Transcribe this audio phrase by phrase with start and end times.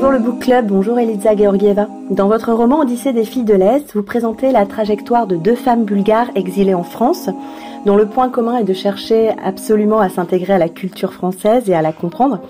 [0.00, 1.88] Bonjour le Book Club, bonjour Elisa Georgieva.
[2.08, 5.84] Dans votre roman Odyssée des filles de l'Est, vous présentez la trajectoire de deux femmes
[5.84, 7.28] bulgares exilées en France,
[7.84, 11.74] dont le point commun est de chercher absolument à s'intégrer à la culture française et
[11.74, 12.40] à la comprendre.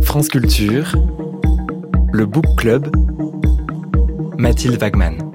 [0.00, 0.94] France Culture,
[2.10, 2.88] le Book Club,
[4.38, 5.27] Mathilde Wagman.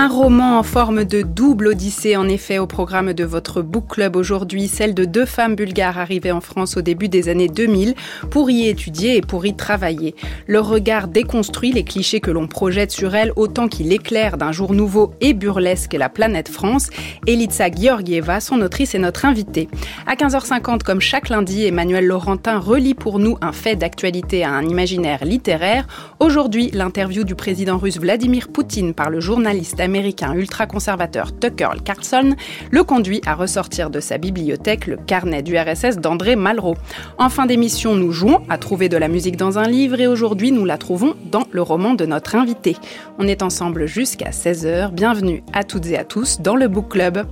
[0.00, 4.14] Un roman en forme de double odyssée, en effet, au programme de votre book club
[4.14, 7.96] aujourd'hui, celle de deux femmes bulgares arrivées en France au début des années 2000
[8.30, 10.14] pour y étudier et pour y travailler.
[10.46, 14.72] Leur regard déconstruit les clichés que l'on projette sur elles autant qu'il éclaire d'un jour
[14.72, 16.90] nouveau et burlesque la planète France.
[17.26, 19.68] Elitsa Georgieva, son autrice, est notre invitée.
[20.06, 24.62] À 15h50, comme chaque lundi, Emmanuel Laurentin relit pour nous un fait d'actualité à un
[24.62, 25.88] imaginaire littéraire.
[26.20, 32.34] Aujourd'hui, l'interview du président russe Vladimir Poutine par le journaliste américain ultra-conservateur Tucker Carlson
[32.70, 36.76] le conduit à ressortir de sa bibliothèque le carnet du RSS d'André Malraux.
[37.16, 40.52] En fin d'émission, nous jouons à trouver de la musique dans un livre et aujourd'hui,
[40.52, 42.76] nous la trouvons dans le roman de notre invité.
[43.18, 44.92] On est ensemble jusqu'à 16h.
[44.92, 47.26] Bienvenue à toutes et à tous dans le Book Club.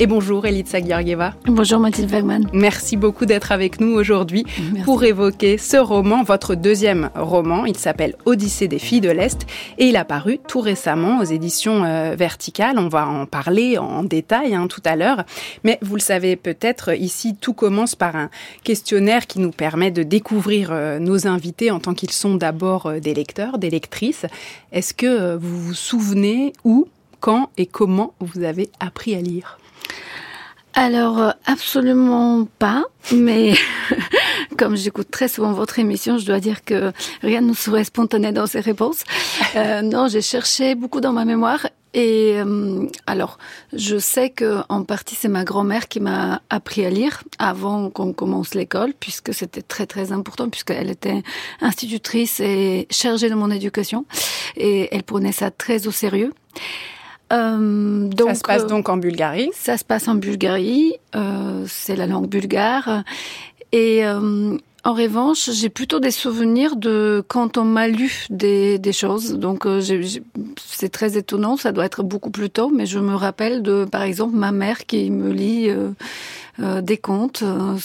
[0.00, 1.34] Et bonjour Elitsa Georgieva.
[1.46, 2.46] Bonjour Mathilde Wegman.
[2.52, 4.44] Merci beaucoup d'être avec nous aujourd'hui
[4.84, 7.66] pour évoquer ce roman, votre deuxième roman.
[7.66, 9.46] Il s'appelle Odyssée des filles de l'Est
[9.78, 12.16] et il a paru tout récemment aux éditions euh.
[12.76, 15.24] On va en parler en détail hein, tout à l'heure.
[15.64, 18.30] Mais vous le savez peut-être, ici, tout commence par un
[18.64, 23.00] questionnaire qui nous permet de découvrir euh, nos invités en tant qu'ils sont d'abord euh,
[23.00, 24.26] des lecteurs, des lectrices.
[24.72, 26.88] Est-ce que vous vous souvenez où,
[27.20, 29.58] quand et comment vous avez appris à lire?
[30.74, 33.54] Alors, absolument pas, mais
[34.56, 38.46] comme j'écoute très souvent votre émission, je dois dire que rien ne serait spontané dans
[38.46, 39.02] ces réponses.
[39.82, 43.38] non, j'ai cherché beaucoup dans ma mémoire et euh, alors,
[43.72, 48.12] je sais que en partie c'est ma grand-mère qui m'a appris à lire avant qu'on
[48.12, 51.22] commence l'école, puisque c'était très très important, puisqu'elle était
[51.60, 54.04] institutrice et chargée de mon éducation,
[54.56, 56.32] et elle prenait ça très au sérieux.
[57.32, 59.50] Euh, donc, ça se passe donc en Bulgarie.
[59.54, 60.94] Ça se passe en Bulgarie.
[61.14, 63.04] Euh, c'est la langue bulgare.
[63.72, 69.34] Et euh, en revanche, j'ai plutôt des souvenirs de quand on m'a lu des, choses.
[69.34, 69.82] Donc, euh,
[70.56, 71.58] c'est très étonnant.
[71.58, 74.86] Ça doit être beaucoup plus tôt, mais je me rappelle de, par exemple, ma mère
[74.86, 75.90] qui me lit euh,
[76.60, 77.76] des contes, euh,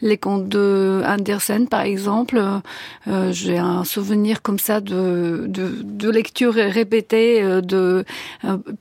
[0.00, 2.40] les contes de Andersen par exemple.
[3.08, 8.04] Euh, j'ai un souvenir comme ça de, de, de lecture répétée de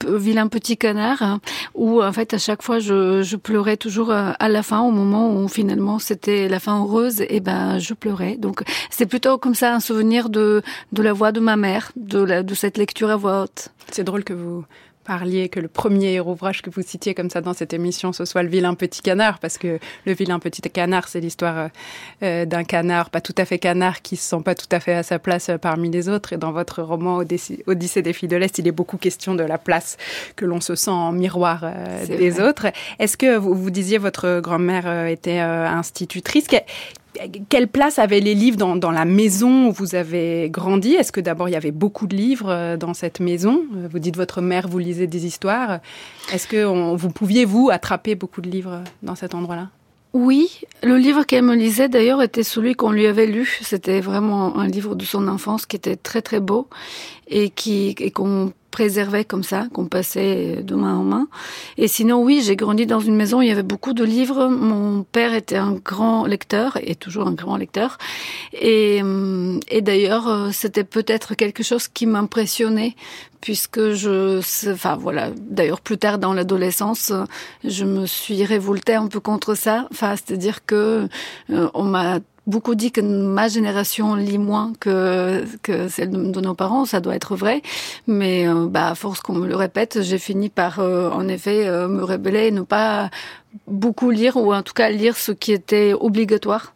[0.08, 1.40] Vilain petit canard, hein,
[1.74, 5.34] où en fait à chaque fois je, je pleurais toujours à la fin, au moment
[5.36, 8.38] où finalement c'était la fin heureuse, et ben je pleurais.
[8.38, 12.20] Donc c'est plutôt comme ça un souvenir de, de la voix de ma mère, de,
[12.20, 13.70] la, de cette lecture à voix haute.
[13.92, 14.66] C'est drôle que vous
[15.08, 18.44] parliez que le premier ouvrage que vous citiez comme ça dans cette émission, ce soit
[18.44, 21.68] Le vilain petit canard, parce que Le vilain petit canard, c'est l'histoire euh,
[22.24, 24.94] euh, d'un canard, pas tout à fait canard, qui se sent pas tout à fait
[24.94, 26.34] à sa place euh, parmi les autres.
[26.34, 27.24] Et dans votre roman
[27.68, 29.98] Odyssée des filles de l'Est, il est beaucoup question de la place
[30.36, 31.66] que l'on se sent en miroir
[32.08, 32.68] des autres.
[33.00, 36.48] Est-ce que vous, vous disiez votre grand-mère était institutrice?
[37.50, 40.94] Quelle place avaient les livres dans, la maison où vous avez grandi?
[40.94, 43.64] Est-ce que d'abord il y avait beaucoup de livres euh, dans cette maison?
[43.76, 45.80] Euh, Vous dites votre mère vous lisait des histoires.
[46.32, 46.64] Est-ce que
[46.96, 49.70] vous pouviez vous attraper beaucoup de livres dans cet endroit-là?
[50.14, 53.60] Oui, le livre qu'elle me lisait d'ailleurs était celui qu'on lui avait lu.
[53.62, 56.68] C'était vraiment un livre de son enfance qui était très très beau
[57.28, 61.28] et qui et qu'on préservait comme ça, qu'on passait de main en main.
[61.80, 64.50] Et sinon, oui, j'ai grandi dans une maison où il y avait beaucoup de livres.
[64.50, 67.98] Mon père était un grand lecteur, et toujours un grand lecteur.
[68.54, 72.96] Et, euh, et d'ailleurs, euh, c'était peut-être quelque chose qui m'impressionnait,
[73.42, 77.12] puisque je, enfin voilà, d'ailleurs plus tard dans l'adolescence,
[77.64, 79.88] je me suis révoltée un peu contre ça.
[79.90, 81.08] Enfin, c'est-à-dire que
[81.50, 86.56] euh, on m'a beaucoup dit que ma génération lit moins que, que celle de, nos
[86.56, 87.62] parents, ça doit être vrai.
[88.08, 91.68] Mais euh, bah, à force qu'on me le répète, j'ai fini par euh, en effet
[91.68, 93.10] euh, me rébeller et ne pas
[93.66, 96.74] beaucoup lire ou en tout cas lire ce qui était obligatoire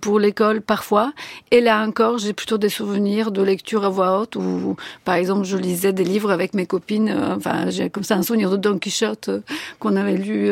[0.00, 1.12] pour l'école parfois.
[1.52, 5.44] Et là encore, j'ai plutôt des souvenirs de lecture à voix haute où, par exemple,
[5.44, 7.14] je lisais des livres avec mes copines.
[7.36, 9.30] enfin, j'ai comme ça un souvenir de Don Quichotte
[9.78, 10.50] qu'on avait lu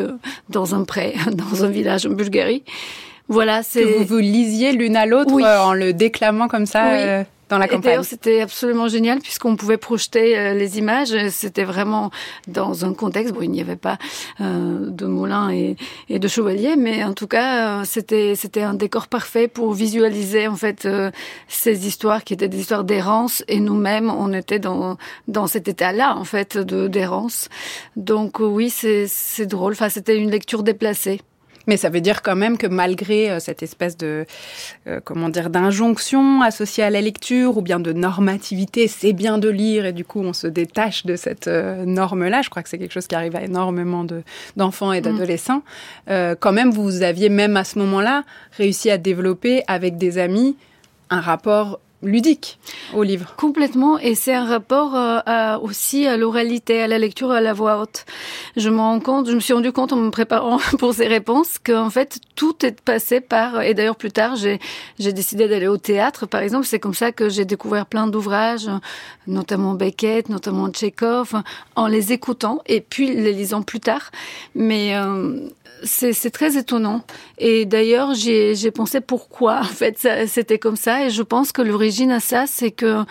[0.49, 2.63] dans un pré, dans un village en Bulgarie.
[3.27, 6.93] Voilà, c'est que vous vous lisiez l'une à l'autre euh, en le déclamant comme ça.
[6.93, 7.91] Euh, dans la campagne.
[7.91, 11.15] D'ailleurs, c'était absolument génial puisqu'on pouvait projeter euh, les images.
[11.29, 12.09] C'était vraiment
[12.47, 13.35] dans un contexte.
[13.35, 13.99] Bon, il n'y avait pas
[14.39, 15.75] de moulin et,
[16.09, 20.55] et, de chevalier, mais en tout cas, c'était c'était un décor parfait pour visualiser en
[20.55, 20.87] fait
[21.47, 23.43] ces histoires qui étaient des histoires d'errance.
[23.47, 24.97] Et nous-mêmes, on était dans
[25.27, 27.49] dans cet état-là en fait de d'errance.
[27.95, 29.73] Donc oui, c'est c'est drôle.
[29.73, 31.21] Enfin, c'était une lecture déplacée.
[31.67, 34.25] Mais ça veut dire quand même que malgré euh, cette espèce de,
[34.87, 39.49] euh, comment dire, d'injonction associée à la lecture ou bien de normativité, c'est bien de
[39.49, 42.41] lire et du coup on se détache de cette euh, norme-là.
[42.41, 44.05] Je crois que c'est quelque chose qui arrive à énormément
[44.55, 45.03] d'enfants et mm.
[45.03, 45.63] d'adolescents.
[46.07, 48.23] quand même, vous aviez même à ce moment-là
[48.57, 50.55] réussi à développer avec des amis
[51.09, 52.59] un rapport ludique
[52.93, 53.33] au livre.
[53.37, 57.81] Complètement, et c'est un rapport euh, aussi à l'oralité, à la lecture, à la voix
[57.81, 58.05] haute.
[58.55, 61.57] Je me rends compte, je me suis rendu compte en me préparant pour ces réponses
[61.63, 63.61] qu'en fait tout est passé par.
[63.61, 64.59] Et d'ailleurs plus tard, j'ai
[64.99, 66.65] décidé d'aller au théâtre, par exemple.
[66.65, 68.69] C'est comme ça que j'ai découvert plein d'ouvrages,
[69.27, 71.33] notamment Beckett, notamment Tchekhov,
[71.75, 74.11] en les écoutant et puis les lisant plus tard.
[74.53, 75.49] Mais euh,
[75.83, 77.01] c'est très étonnant.
[77.37, 81.05] Et d'ailleurs, j'ai pensé pourquoi en fait c'était comme ça.
[81.05, 83.03] Et je pense que l'origine à ça, c'est que,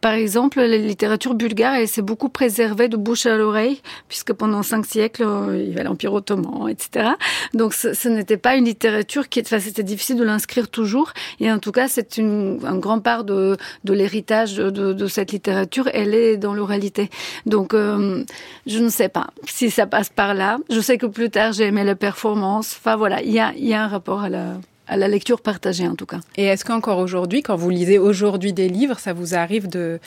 [0.00, 4.62] par exemple, la littérature bulgare, elle s'est beaucoup préservée de bouche à l'oreille, puisque pendant
[4.62, 7.10] cinq siècles, euh, il y avait l'Empire ottoman, etc.
[7.54, 11.12] Donc, ce, n'était pas une littérature qui, enfin, c'était difficile de l'inscrire toujours.
[11.40, 15.32] Et en tout cas, c'est une, un grand part de, de l'héritage de, de, cette
[15.32, 15.88] littérature.
[15.92, 17.10] Elle est dans l'oralité.
[17.46, 18.24] Donc, euh,
[18.66, 20.58] je ne sais pas si ça passe par là.
[20.70, 22.76] Je sais que plus tard, j'ai aimé le performance.
[22.78, 24.54] Enfin voilà, il y a, un rapport à la,
[24.86, 26.20] à la lecture partagée en tout cas.
[26.36, 30.00] Et est-ce qu'encore aujourd'hui, quand vous lisez aujourd'hui des livres, ça vous arrive de,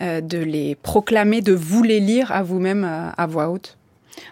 [0.00, 3.77] euh, de les proclamer, de vous les lire à vous-même euh, à voix haute?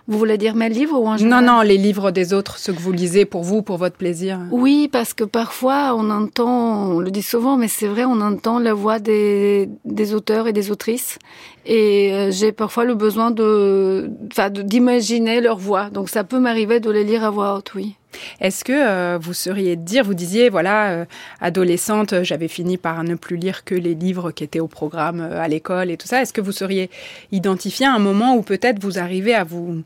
[0.09, 2.73] Vous voulez dire mes livres ou en général Non, non, les livres des autres, ceux
[2.73, 4.41] que vous lisez pour vous, pour votre plaisir.
[4.51, 8.59] Oui, parce que parfois on entend, on le dit souvent, mais c'est vrai, on entend
[8.59, 11.19] la voix des, des auteurs et des autrices.
[11.65, 15.91] Et euh, j'ai parfois le besoin de, enfin, d'imaginer leur voix.
[15.91, 17.97] Donc ça peut m'arriver de les lire à voix haute, oui.
[18.41, 21.05] Est-ce que euh, vous seriez de dire, vous disiez, voilà, euh,
[21.41, 25.49] adolescente, j'avais fini par ne plus lire que les livres qui étaient au programme à
[25.49, 26.23] l'école et tout ça.
[26.23, 26.91] Est-ce que vous seriez
[27.33, 29.83] identifié un moment où peut-être vous arrivez à vous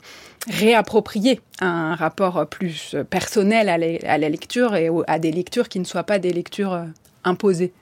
[0.49, 6.05] réapproprier un rapport plus personnel à la lecture et à des lectures qui ne soient
[6.05, 6.85] pas des lectures
[7.25, 7.73] imposées?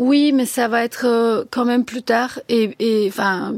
[0.00, 2.40] Oui, mais ça va être euh, quand même plus tard.
[2.48, 3.52] Et, et enfin,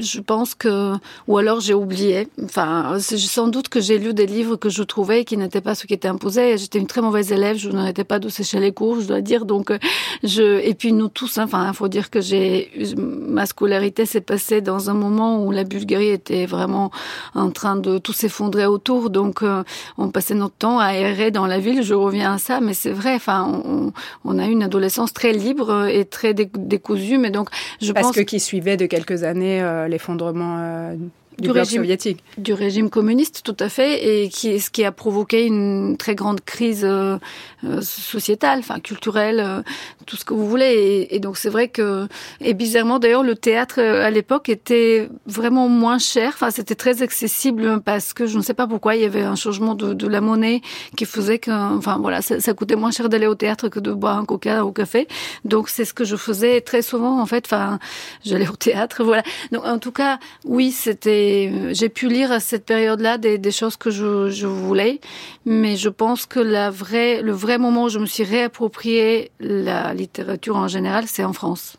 [0.00, 0.94] je pense que,
[1.28, 2.26] ou alors j'ai oublié.
[2.42, 5.86] Enfin, sans doute que j'ai lu des livres que je trouvais qui n'étaient pas ceux
[5.86, 6.58] qui étaient imposés.
[6.58, 7.56] J'étais une très mauvaise élève.
[7.56, 9.44] Je n'arrêtais pas de sécher les cours, je dois dire.
[9.44, 9.78] Donc, euh,
[10.24, 11.38] je et puis nous tous.
[11.38, 15.52] Hein, enfin, il faut dire que j'ai ma scolarité s'est passée dans un moment où
[15.52, 16.90] la Bulgarie était vraiment
[17.36, 19.08] en train de tout s'effondrer autour.
[19.08, 19.62] Donc, euh,
[19.98, 21.84] on passait notre temps à errer dans la ville.
[21.84, 23.14] Je reviens à ça, mais c'est vrai.
[23.14, 23.92] Enfin, on,
[24.24, 27.18] on a eu une adolescence très libre et très décousu.
[27.18, 27.48] Mais donc,
[27.80, 30.94] je Parce pense que qui suivait de quelques années euh, l'effondrement
[31.38, 32.22] du, régime soviétique.
[32.38, 36.40] Du régime communiste, tout à fait, et qui, ce qui a provoqué une très grande
[36.40, 37.18] crise euh,
[37.64, 39.62] euh sociétale, enfin culturelle, euh,
[40.06, 40.72] tout ce que vous voulez.
[41.10, 42.08] Et, et donc c'est vrai que,
[42.40, 46.32] et bizarrement d'ailleurs, le théâtre euh, à l'époque était vraiment moins cher.
[46.34, 49.36] Enfin, c'était très accessible parce que je ne sais pas pourquoi il y avait un
[49.36, 50.62] changement de, de la monnaie
[50.96, 53.92] qui faisait que, enfin voilà, ça, ça coûtait moins cher d'aller au théâtre que de
[53.92, 55.06] boire un coca au café.
[55.44, 57.44] Donc c'est ce que je faisais très souvent en fait.
[57.46, 57.78] Enfin,
[58.24, 59.22] j'allais au théâtre, voilà.
[59.52, 61.25] Donc en tout cas, oui, c'était
[61.72, 65.00] j'ai pu lire à cette période-là des, choses que je, voulais,
[65.44, 69.94] mais je pense que la vraie, le vrai moment où je me suis réapproprié la
[69.94, 71.76] littérature en général, c'est en France.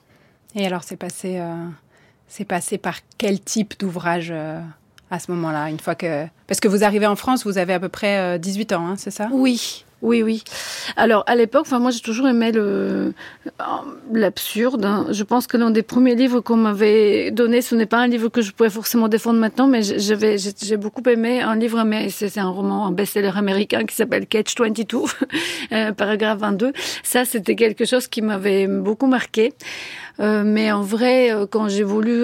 [0.55, 1.53] Et alors, c'est passé, euh,
[2.27, 4.59] c'est passé par quel type d'ouvrage euh,
[5.09, 7.79] à ce moment-là, une fois que parce que vous arrivez en France, vous avez à
[7.79, 9.29] peu près 18 euh, ans, hein, c'est ça?
[9.31, 10.43] Oui, oui, oui.
[10.95, 13.13] Alors à l'époque, moi j'ai toujours aimé le
[14.13, 14.85] l'absurde.
[14.85, 15.07] Hein.
[15.09, 18.29] Je pense que l'un des premiers livres qu'on m'avait donné, ce n'est pas un livre
[18.29, 22.49] que je pourrais forcément défendre maintenant, mais j'ai beaucoup aimé un livre, mais c'est un
[22.49, 24.97] roman, un best-seller américain qui s'appelle Catch 22,
[25.71, 26.73] euh, paragraphe 22.
[27.01, 29.53] Ça, c'était quelque chose qui m'avait beaucoup marqué.
[30.19, 32.23] Euh, mais en vrai, euh, quand j'ai voulu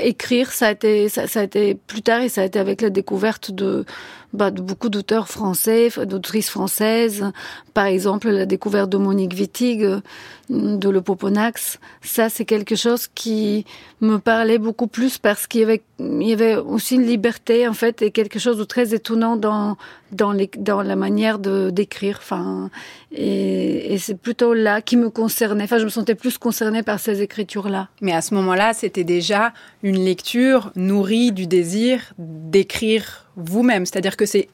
[0.00, 2.90] écrire, ça a été ça, a été plus tard et ça a été avec la
[2.90, 3.84] découverte de
[4.32, 7.30] bah, de beaucoup d'auteurs français, d'autrices françaises.
[7.74, 9.86] Par exemple, la découverte de Monique Wittig,
[10.48, 11.78] de Le Poponax.
[12.02, 13.64] Ça, c'est quelque chose qui
[14.00, 17.72] me parlait beaucoup plus parce qu'il y avait, il y avait aussi une liberté, en
[17.72, 19.76] fait, et quelque chose de très étonnant dans,
[20.12, 22.18] dans, les, dans la manière de, d'écrire.
[22.20, 22.70] Enfin,
[23.12, 25.64] et, et c'est plutôt là qui me concernait.
[25.64, 27.88] Enfin, je me sentais plus concernée par ces écritures-là.
[28.00, 33.86] Mais à ce moment-là, c'était déjà une lecture nourrie du désir d'écrire vous-même.
[33.86, 34.48] C'est-à-dire que c'est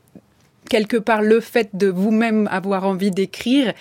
[0.68, 3.72] quelque part le fait de vous-même avoir envie d'écrire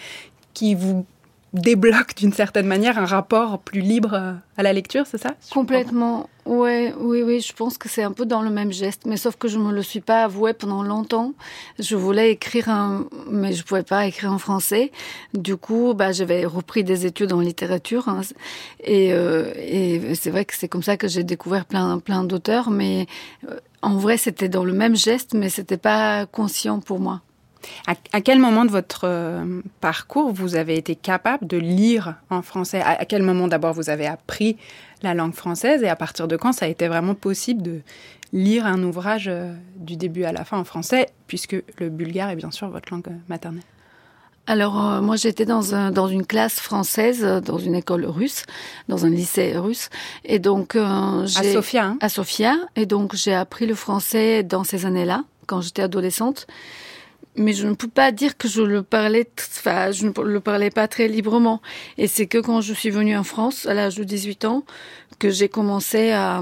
[0.54, 1.06] qui vous
[1.54, 5.36] débloque d'une certaine manière un rapport plus libre à la lecture, c'est ça?
[5.52, 6.30] Complètement.
[6.46, 9.36] Ouais, oui, oui, je pense que c'est un peu dans le même geste, mais sauf
[9.36, 11.34] que je me le suis pas avoué pendant longtemps.
[11.80, 14.92] Je voulais écrire un, mais je pouvais pas écrire en français.
[15.34, 18.22] Du coup, bah, j'avais repris des études en littérature, hein.
[18.84, 22.72] et, euh, et c'est vrai que c'est comme ça que j'ai découvert plein, plein d'auteurs.
[22.72, 23.08] Mais
[23.50, 27.22] euh, en vrai, c'était dans le même geste, mais c'était pas conscient pour moi.
[27.86, 32.82] À, quel moment de votre euh, parcours vous avez été capable de lire en français?
[32.82, 34.58] À, quel moment d'abord vous avez appris
[35.02, 35.84] la langue française?
[35.84, 37.82] Et à partir de quand ça a été vraiment possible de
[38.32, 42.36] lire un ouvrage euh, du début à la fin en français, puisque le bulgare est
[42.36, 43.64] bien sûr votre langue maternelle?
[44.48, 48.46] Alors euh, moi j'étais dans, dans une classe française, dans une école russe,
[48.88, 49.90] dans un lycée russe,
[50.26, 51.86] et donc à Sofia.
[51.86, 56.48] Hein à Sofia, et donc j'ai appris le français dans ces années-là, quand j'étais adolescente
[57.38, 60.72] mais je ne peux pas dire que je le parlais, enfin, je ne le parlais
[60.72, 61.62] pas très librement.
[61.98, 64.64] Et c'est que quand je suis venue en France, à l'âge de 18 ans,
[65.20, 66.42] que j'ai commencé à,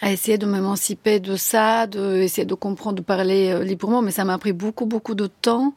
[0.00, 4.00] à essayer de m'émanciper de ça, de essayer de comprendre, de parler euh, librement.
[4.00, 5.74] Mais ça m'a pris beaucoup, beaucoup de temps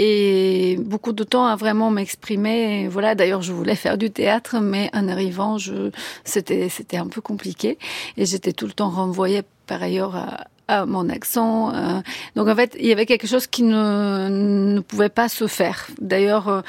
[0.00, 2.86] et beaucoup de temps à vraiment m'exprimer.
[2.86, 5.90] Voilà, d'ailleurs, je voulais faire du théâtre, mais en arrivant, je,
[6.22, 7.78] c'était, c'était un peu compliqué
[8.16, 11.74] et j'étais tout le temps renvoyée par ailleurs à, mon accent.
[11.74, 12.00] Euh.
[12.36, 15.86] Donc en fait, il y avait quelque chose qui ne, ne pouvait pas se faire.
[16.00, 16.60] D'ailleurs, euh,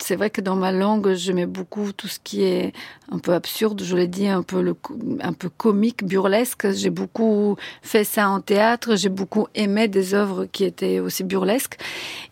[0.00, 2.72] c'est vrai que dans ma langue, j'aimais beaucoup tout ce qui est
[3.10, 4.74] un peu absurde, je l'ai dit, un peu le,
[5.20, 6.72] un peu comique, burlesque.
[6.72, 8.96] J'ai beaucoup fait ça en théâtre.
[8.96, 11.76] J'ai beaucoup aimé des œuvres qui étaient aussi burlesques.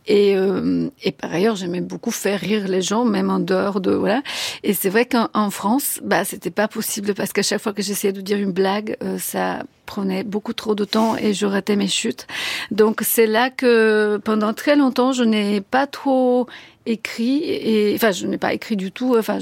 [0.06, 3.92] Et, euh, et par ailleurs, j'aimais beaucoup faire rire les gens, même en dehors de
[3.92, 4.22] voilà.
[4.62, 8.14] Et c'est vrai qu'en France, bah, c'était pas possible parce qu'à chaque fois que j'essayais
[8.14, 12.28] de dire une blague, ça prenait beaucoup trop de temps et je ratais mes chutes.
[12.70, 16.46] Donc c'est là que pendant très longtemps, je n'ai pas trop
[16.86, 19.38] écrit et enfin je n'ai pas écrit du tout enfin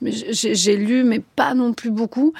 [0.00, 2.34] j'ai lu mais pas non plus beaucoup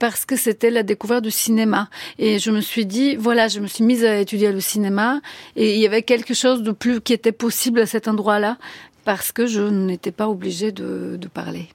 [0.00, 3.68] parce que c'était la découverte du cinéma et je me suis dit voilà je me
[3.68, 5.20] suis mise à étudier le cinéma
[5.54, 8.58] et il y avait quelque chose de plus qui était possible à cet endroit-là
[9.04, 11.68] parce que je n'étais pas obligée de, de parler.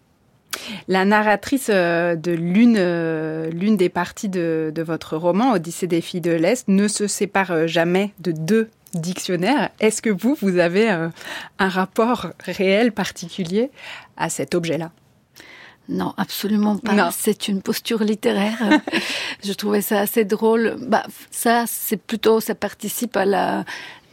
[0.88, 6.22] La narratrice euh, de l'une euh, l'une des parties de, votre roman, Odyssée des filles
[6.22, 9.70] de l'Est, ne se sépare euh, jamais de deux dictionnaires.
[9.80, 11.12] Est-ce que vous, vous avez un,
[11.60, 13.70] rapport réel particulier
[14.18, 14.92] à cet objet-là?
[15.90, 17.10] Non, absolument pas.
[17.12, 18.58] C'est une posture littéraire.
[19.44, 20.78] Je trouvais ça assez drôle.
[20.82, 23.66] Bah, ça, c'est plutôt, ça participe à la,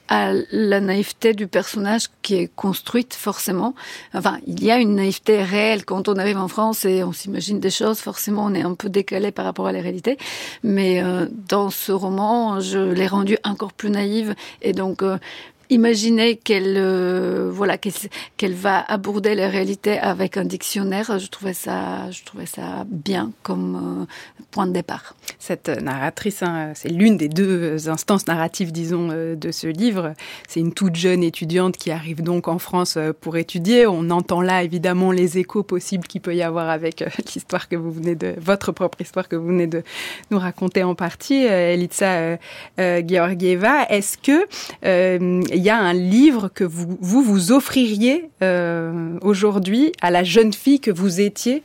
[0.09, 3.75] à la naïveté du personnage qui est construite forcément.
[4.15, 7.61] Enfin, il y a une naïveté réelle quand on arrive en France et on s'imagine
[7.61, 7.99] des choses.
[7.99, 10.19] Forcément, on est un peu décalé par rapport à la réalité.
[10.63, 15.19] Mais euh, dans ce roman, je l'ai rendue encore plus naïve et donc euh,
[15.71, 21.19] imaginer qu'elle euh, voilà qu'elle va aborder la réalité avec un dictionnaire.
[21.19, 25.15] Je trouvais ça je trouvais ça bien comme euh, point de départ.
[25.39, 30.15] Cette narratrice hein, c'est l'une des deux instances narratives disons euh, de ce livre.
[30.49, 33.87] C'est une toute jeune étudiante qui arrive donc en France pour étudier.
[33.87, 37.05] On entend là évidemment les échos possibles qu'il peut y avoir avec
[37.35, 39.83] l'histoire que vous venez de votre propre histoire que vous venez de
[40.31, 41.45] nous raconter en partie.
[41.45, 42.39] Elitsa
[42.79, 44.47] Georgieva est-ce que
[45.57, 50.81] il y a un livre que vous vous, offririez euh, aujourd'hui à la jeune fille
[50.81, 51.63] que vous étiez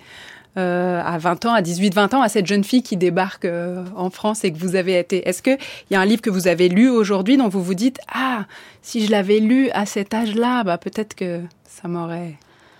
[0.57, 3.85] euh, à 20 ans, à 18, 20 ans, à cette jeune fille qui débarque euh,
[3.95, 5.27] en France et que vous avez été.
[5.27, 5.57] Est-ce qu'il
[5.91, 8.45] y a un livre que vous avez lu aujourd'hui dont vous vous dites Ah,
[8.81, 12.35] si je l'avais lu à cet âge-là, bah, peut-être que ça m'aurait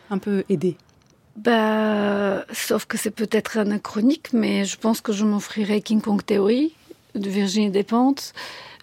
[0.10, 0.76] un peu aidé?
[1.38, 6.74] Bah, Sauf que c'est peut-être anachronique, mais je pense que je m'offrirais King Kong Theory
[7.16, 8.34] de Virginie Despentes.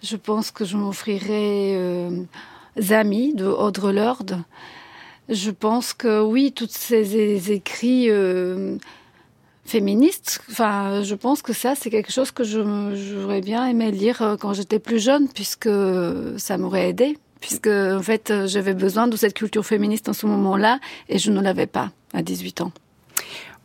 [0.01, 2.23] Je pense que je m'offrirai euh,
[2.79, 4.43] Zami de Audre Lorde.
[5.27, 8.77] Je pense que oui, toutes ces écrits euh,
[9.65, 14.37] féministes, enfin, je pense que ça, c'est quelque chose que j'aurais bien aimé lire euh,
[14.37, 15.69] quand j'étais plus jeune, puisque
[16.37, 20.79] ça m'aurait aidé, puisque en fait, j'avais besoin de cette culture féministe en ce moment-là,
[21.09, 22.71] et je ne l'avais pas à 18 ans.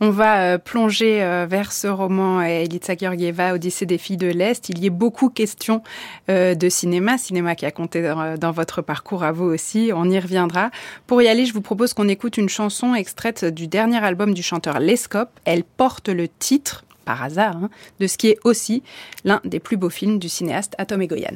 [0.01, 4.27] On va euh, plonger euh, vers ce roman euh, Elitsa Georgieva, Odyssée des filles de
[4.27, 4.67] l'Est.
[4.67, 5.81] Il y a beaucoup questions
[6.27, 9.91] de cinéma, cinéma qui a compté dans, votre parcours à vous aussi.
[9.93, 10.71] On y reviendra.
[11.07, 14.43] Pour y aller, je vous propose qu'on écoute une chanson extraite du dernier album du
[14.43, 15.29] chanteur Lescope.
[15.45, 18.83] Elle porte le titre, par hasard, hein, de ce qui est aussi
[19.23, 21.35] l'un des plus beaux films du cinéaste Atom Egoyan.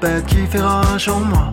[0.00, 1.52] tempête qui fait rage en moi.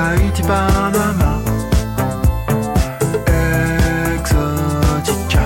[0.00, 1.32] Haïti, Panama.
[4.16, 5.44] Exotica.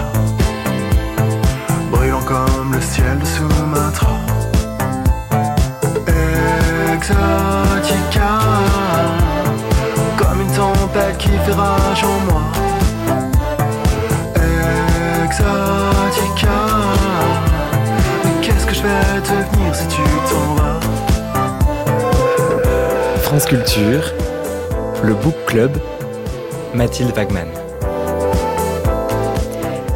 [1.90, 4.16] Brillant comme le ciel de Sumatra.
[6.94, 8.32] Exotica.
[10.18, 12.44] Comme une tempête qui fait rage en moi.
[15.24, 16.58] Exotica.
[18.40, 20.80] Qu'est-ce que je vais devenir si tu t'en vas?
[23.22, 24.04] France Culture,
[25.04, 25.70] le Book Club,
[26.74, 27.46] Mathilde Wagman.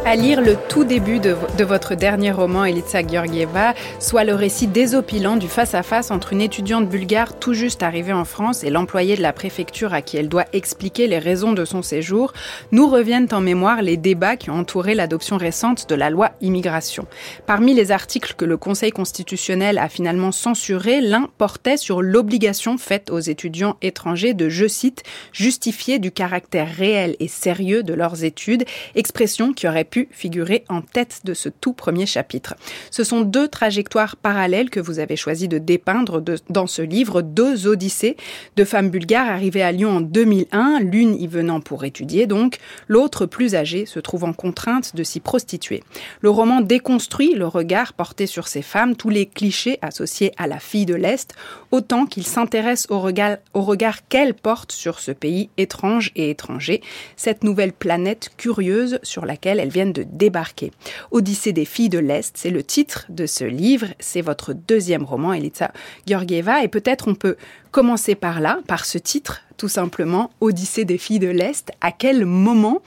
[0.05, 3.73] À lire le tout début de, de votre dernier roman, Elitsa Georgieva,
[4.09, 8.63] soit le récit désopilant du face-à-face entre une étudiante bulgare tout juste arrivée en France
[8.63, 12.33] et l'employé de la préfecture à qui elle doit expliquer les raisons de son séjour,
[12.71, 17.05] nous reviennent en mémoire les débats qui ont entouré l'adoption récente de la loi immigration.
[17.45, 23.11] Parmi les articles que le Conseil constitutionnel a finalement censurés, l'un portait sur l'obligation faite
[23.11, 28.65] aux étudiants étrangers de, je cite, justifier du caractère réel et sérieux de leurs études,
[28.95, 32.55] expression qui aurait pu figurer en tête de ce tout premier chapitre.
[32.89, 37.67] Ce sont deux trajectoires parallèles que vous avez choisi de dépeindre dans ce livre, deux
[37.67, 38.17] odyssées
[38.55, 42.57] de femmes bulgares arrivées à Lyon en 2001, l'une y venant pour étudier donc,
[42.87, 45.83] l'autre plus âgée se trouvant contrainte de s'y prostituer.
[46.21, 50.59] Le roman déconstruit le regard porté sur ces femmes, tous les clichés associés à la
[50.59, 51.33] fille de l'Est,
[51.71, 56.81] autant qu'il s'intéresse au regard, au regard qu'elle porte sur ce pays étrange et étranger,
[57.15, 60.71] cette nouvelle planète curieuse sur laquelle elles viennent de débarquer.
[61.11, 65.33] Odyssée des filles de l'Est, c'est le titre de ce livre, c'est votre deuxième roman,
[65.33, 65.71] Elitsa
[66.07, 67.35] Georgieva, et peut-être on peut
[67.71, 71.71] commencer par là, par ce titre, tout simplement, Odyssée des filles de l'Est.
[71.81, 72.81] À quel moment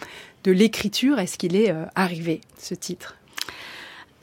[0.45, 3.17] de l'écriture est-ce qu'il est euh, arrivé, ce titre?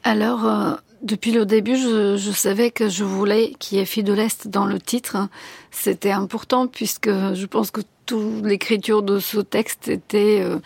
[0.03, 4.13] Alors, euh, depuis le début, je, savais que je voulais qu'il y ait Fille de
[4.13, 5.29] l'Est dans le titre.
[5.71, 10.57] C'était important puisque je pense que l'écriture de ce texte était, euh,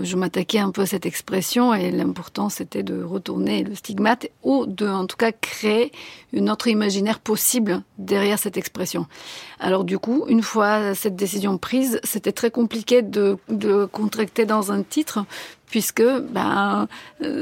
[0.00, 4.66] je m'attaquais un peu à cette expression et l'important c'était de retourner le stigmate ou
[4.66, 5.92] de, en tout cas, créer
[6.32, 9.06] une autre imaginaire possible derrière cette expression.
[9.58, 14.72] Alors du coup, une fois cette décision prise, c'était très compliqué de, de contracter dans
[14.72, 15.24] un titre
[15.70, 16.88] puisque ben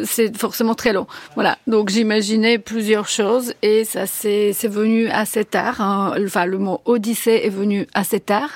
[0.05, 1.07] c'est forcément très long.
[1.35, 1.59] Voilà.
[1.67, 5.81] Donc j'imaginais plusieurs choses et ça c'est c'est venu assez tard.
[5.81, 6.15] Hein.
[6.25, 8.51] Enfin le mot Odyssée est venu assez tard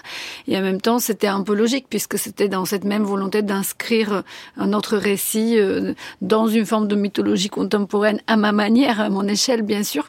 [0.46, 4.22] et en même temps c'était un peu logique puisque c'était dans cette même volonté d'inscrire
[4.56, 9.26] un autre récit euh, dans une forme de mythologie contemporaine à ma manière, à mon
[9.26, 10.08] échelle bien sûr.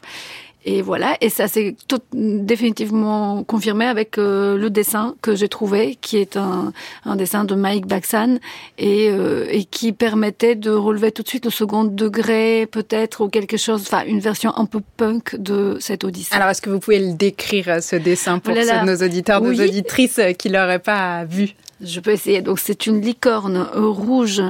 [0.66, 5.96] Et voilà, et ça s'est tout définitivement confirmé avec euh, le dessin que j'ai trouvé,
[6.02, 6.74] qui est un,
[7.06, 8.36] un, dessin de Mike Baxan,
[8.76, 13.28] et, euh, et, qui permettait de relever tout de suite le second degré, peut-être, ou
[13.28, 16.34] quelque chose, enfin, une version un peu punk de cette Odyssée.
[16.34, 18.84] Alors, est-ce que vous pouvez le décrire, ce dessin, pour voilà.
[18.84, 19.56] nos auditeurs, oui.
[19.56, 21.54] nos auditrices qui l'auraient pas vu?
[21.80, 22.42] Je peux essayer.
[22.42, 24.42] Donc c'est une licorne rouge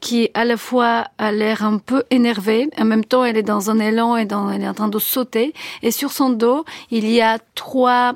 [0.00, 3.70] qui à la fois a l'air un peu énervée, en même temps elle est dans
[3.70, 5.52] un élan et elle est en train de sauter.
[5.82, 8.14] Et sur son dos, il y a trois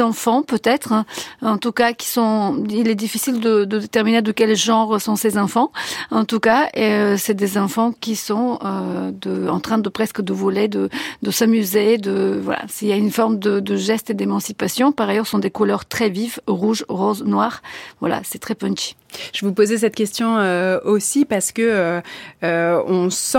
[0.00, 1.04] enfants peut-être, hein.
[1.42, 2.64] en tout cas qui sont.
[2.68, 5.70] Il est difficile de, de, déterminer de quel genre sont ces enfants.
[6.10, 10.20] En tout cas, euh, c'est des enfants qui sont euh, de, en train de presque
[10.20, 10.88] de voler, de,
[11.22, 12.62] de s'amuser, de voilà.
[12.68, 14.92] S'il y a une forme de, de geste et d'émancipation.
[14.92, 17.62] Par ailleurs, sont des couleurs très vives, rouge, rose, noir.
[18.00, 18.96] Voilà, c'est très punchy.
[19.32, 22.00] Je vous posais cette question euh, aussi parce que euh,
[22.42, 23.38] euh, on sent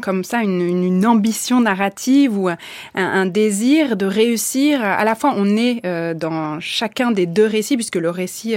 [0.00, 2.56] comme ça une, ambition narrative ou un,
[2.94, 4.82] un, désir de réussir.
[4.82, 5.82] À la fois, on est
[6.14, 8.54] dans chacun des deux récits puisque le récit,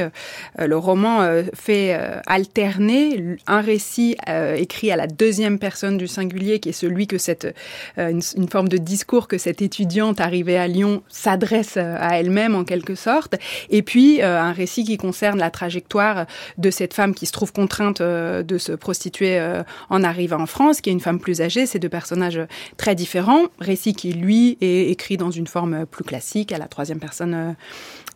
[0.58, 4.16] le roman fait alterner un récit
[4.56, 7.54] écrit à la deuxième personne du singulier qui est celui que cette
[7.98, 12.64] une, une forme de discours que cette étudiante arrivée à Lyon s'adresse à elle-même en
[12.64, 13.36] quelque sorte,
[13.70, 16.26] et puis un récit qui concerne la trajectoire
[16.58, 20.46] de cette femme qui se trouve contrainte euh, de se prostituer euh, en arrivant en
[20.46, 21.66] France, qui est une femme plus âgée.
[21.66, 22.42] Ces deux personnages
[22.78, 23.44] très différents.
[23.60, 27.56] Récit qui, lui, est écrit dans une forme plus classique, à la troisième personne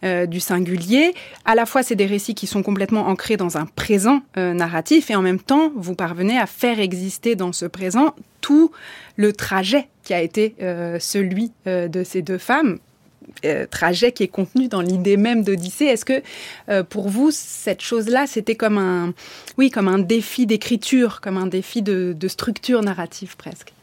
[0.04, 1.14] euh, du singulier.
[1.46, 5.16] À la fois, c'est des récits qui sont complètement ancrés dans un présent narratif et
[5.16, 8.72] en même temps, vous parvenez à faire exister dans ce présent tout
[9.16, 10.56] le trajet qui a été
[11.00, 12.80] celui de ces deux femmes
[13.46, 15.86] euh, trajet qui est contenu dans l'idée même d'Odyssée.
[15.86, 16.22] Est-ce que
[16.70, 19.14] euh, pour vous cette chose-là, c'était comme un,
[19.58, 23.74] oui, comme un défi d'écriture, comme un défi de, structure narrative presque?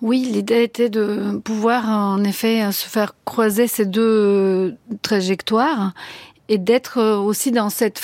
[0.00, 5.92] Oui, l'idée était de pouvoir en effet se faire croiser ces deux trajectoires
[6.48, 8.00] et d'être aussi dans cette,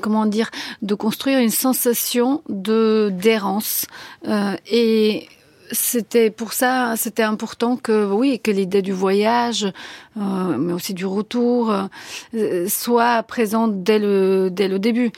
[0.00, 3.86] comment dire, de construire une sensation de d'errance
[4.26, 5.28] euh, et
[5.72, 9.64] c'était pour ça, c'était important que oui, que l'idée du voyage,
[10.16, 11.74] euh, mais aussi du retour,
[12.34, 15.10] euh, soit présente dès le dès le début.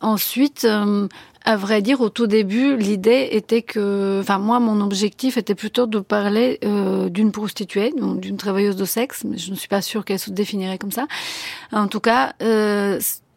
[0.00, 1.08] Ensuite, euh,
[1.44, 5.86] à vrai dire, au tout début, l'idée était que, enfin moi, mon objectif était plutôt
[5.86, 6.58] de parler
[7.10, 10.30] d'une prostituée, donc d'une travailleuse de sexe, mais je ne suis pas sûre qu'elle se
[10.30, 11.06] définirait comme ça.
[11.72, 12.32] En tout cas,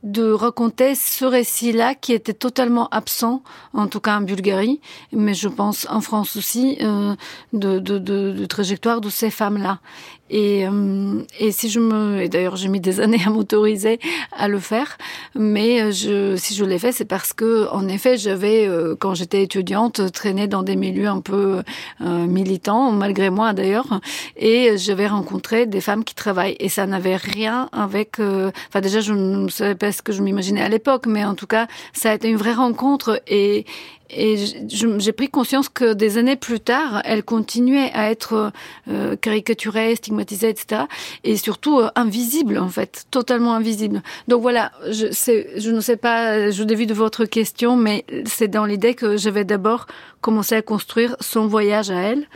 [0.03, 3.41] de raconter ce récit-là qui était totalement absent,
[3.73, 4.79] en tout cas en Bulgarie,
[5.12, 7.15] mais je pense en France aussi, euh,
[7.53, 9.79] de, de, de, de, trajectoire de ces femmes-là.
[10.29, 13.99] Et, euh, et si je me, et d'ailleurs j'ai mis des années à m'autoriser
[14.31, 14.97] à le faire,
[15.35, 19.13] mais euh, je, si je l'ai fait, c'est parce que en effet j'avais, euh, quand
[19.13, 21.61] j'étais étudiante, traîné dans des milieux un peu
[21.99, 23.99] militants, malgré moi d'ailleurs,
[24.35, 29.13] et j'avais rencontré des femmes qui travaillent, et ça n'avait rien avec, enfin déjà je
[29.13, 32.13] ne savais pas ce que je m'imaginais à l'époque, mais en tout cas ça a
[32.13, 33.21] été une vraie rencontre.
[33.27, 33.65] Et
[34.10, 34.36] et
[34.67, 38.52] j'ai pris conscience que des années plus tard, elle continuait à être
[38.88, 40.84] euh, caricaturée, stigmatisée, etc.
[41.24, 44.02] Et surtout euh, invisible, en fait, totalement invisible.
[44.28, 48.65] Donc voilà, je, je ne sais pas, je dévie de votre question, mais c'est dans
[48.65, 49.88] l'idée que je vais d'abord
[50.22, 52.28] commencer à construire son voyage à elle.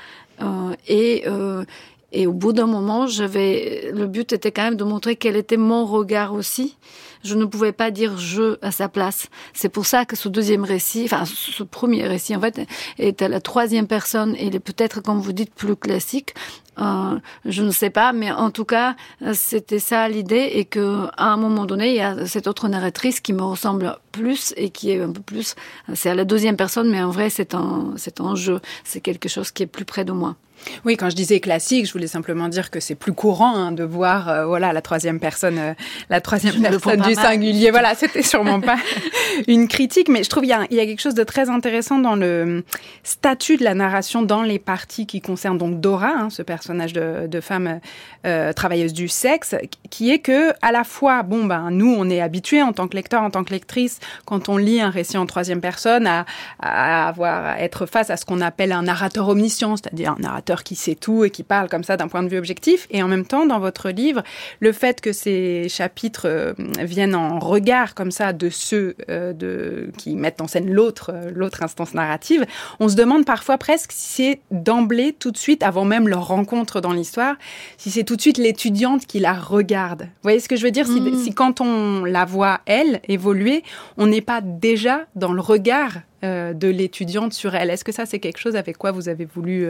[0.42, 1.64] Euh, et, euh,
[2.12, 5.58] et au bout d'un moment, j'avais, le but était quand même de montrer quel était
[5.58, 6.78] mon regard aussi
[7.24, 9.28] je ne pouvais pas dire je à sa place.
[9.54, 12.62] C'est pour ça que ce deuxième récit, enfin ce premier récit en fait,
[12.98, 16.34] est à la troisième personne et il est peut-être, comme vous dites, plus classique.
[16.80, 18.96] Euh, je ne sais pas, mais en tout cas,
[19.34, 23.20] c'était ça l'idée et que à un moment donné, il y a cette autre narratrice
[23.20, 25.56] qui me ressemble plus et qui est un peu plus.
[25.94, 28.62] C'est à la deuxième personne, mais en vrai, c'est un, c'est un jeu.
[28.84, 30.36] C'est quelque chose qui est plus près de moi.
[30.86, 33.84] Oui, quand je disais classique, je voulais simplement dire que c'est plus courant hein, de
[33.84, 35.74] voir, euh, voilà, la troisième personne, euh,
[36.10, 37.71] la troisième personne du singulier.
[37.71, 38.78] Voilà, c'était sûrement pas
[39.47, 41.50] une critique, mais je trouve il y, a, il y a quelque chose de très
[41.50, 42.63] intéressant dans le
[43.04, 47.28] statut de la narration dans les parties qui concernent donc Dora, hein, ce personnage de,
[47.28, 47.80] de femme
[48.26, 49.56] euh, travailleuse du sexe,
[49.89, 52.95] qui est que à la fois, bon ben nous, on est habitués en tant que
[52.95, 56.26] lecteur, en tant que lectrice, quand on lit un récit en troisième personne, à,
[56.60, 60.51] à avoir à être face à ce qu'on appelle un narrateur omniscient, c'est-à-dire un narrateur
[60.58, 62.88] qui sait tout et qui parle comme ça d'un point de vue objectif.
[62.92, 64.24] Et en même temps, dans votre livre,
[64.60, 69.92] le fait que ces chapitres euh, viennent en regard comme ça de ceux euh, de,
[69.98, 72.46] qui mettent en scène l'autre, euh, l'autre instance narrative,
[72.80, 76.82] on se demande parfois presque si c'est d'emblée, tout de suite, avant même leur rencontre
[76.82, 77.36] dans l'histoire,
[77.78, 80.04] si c'est tout de suite l'étudiante qui la regarde.
[80.04, 80.86] Vous voyez ce que je veux dire?
[80.86, 81.24] Si, mm.
[81.24, 83.64] si quand on la voit, elle, évoluer,
[83.98, 87.70] on n'est pas déjà dans le regard de l'étudiante sur elle.
[87.70, 89.68] Est-ce que ça, c'est quelque chose avec quoi vous avez voulu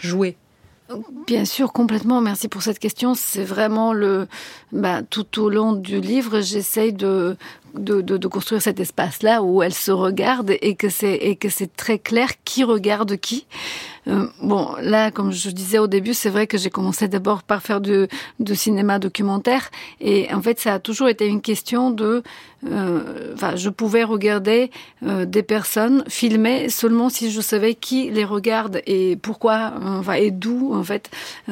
[0.00, 0.36] jouer?
[1.26, 2.20] Bien sûr, complètement.
[2.20, 3.14] Merci pour cette question.
[3.14, 4.26] C'est vraiment le,
[4.72, 7.36] bah, tout au long du livre, j'essaye de
[7.74, 11.48] de, de, de construire cet espace-là où elles se regardent et que c'est et que
[11.48, 13.46] c'est très clair qui regarde qui.
[14.08, 17.62] Euh, bon, là, comme je disais au début, c'est vrai que j'ai commencé d'abord par
[17.62, 18.06] faire du,
[18.40, 22.22] du, cinéma documentaire, et en fait, ça a toujours été une question de,
[22.66, 24.70] euh, enfin, je pouvais regarder
[25.02, 30.30] euh, des personnes filmer seulement si je savais qui les regarde et pourquoi, enfin, et
[30.30, 31.10] d'où en fait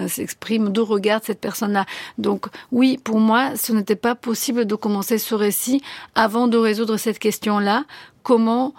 [0.09, 1.85] s'exprime, d'où regarde cette personne-là.
[2.19, 5.83] Donc, oui, pour moi, ce n'était pas possible de commencer ce récit
[6.17, 7.85] avant de résoudre cette question-là.
[8.25, 8.75] Comment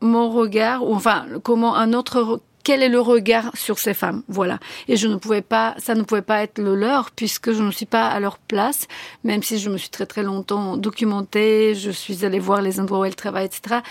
[0.00, 4.24] mon regard, ou enfin, comment un autre quel est le regard sur ces femmes?
[4.26, 4.58] Voilà.
[4.88, 7.70] Et je ne pouvais pas, ça ne pouvait pas être le leur puisque je ne
[7.70, 8.88] suis pas à leur place,
[9.22, 12.98] même si je me suis très très longtemps documentée, je suis allée voir les endroits
[12.98, 13.82] où elles travaillent, etc.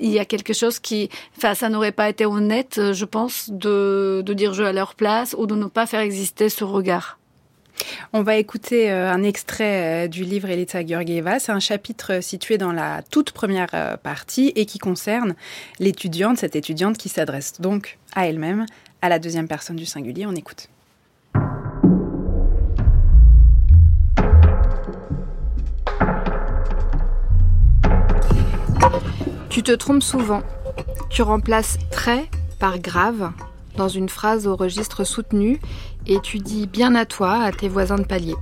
[0.00, 4.24] Il y a quelque chose qui, enfin, ça n'aurait pas été honnête, je pense, de,
[4.26, 7.18] de dire je à leur place ou de ne pas faire exister ce regard.
[8.12, 11.38] On va écouter euh, un extrait euh, du livre Elita Georgieva.
[11.38, 15.34] C'est un chapitre euh, situé dans la toute première partie et qui concerne
[15.78, 18.66] l'étudiante, cette étudiante qui s'adresse donc à elle-même,
[19.02, 20.26] à la deuxième personne du singulier.
[20.26, 20.68] On écoute.
[29.50, 30.42] Tu te trompes souvent.
[31.10, 32.26] Tu remplaces très
[32.58, 33.32] par grave
[33.76, 35.60] dans une phrase au registre soutenu
[36.06, 38.34] et tu dis bien à toi à tes voisins de palier.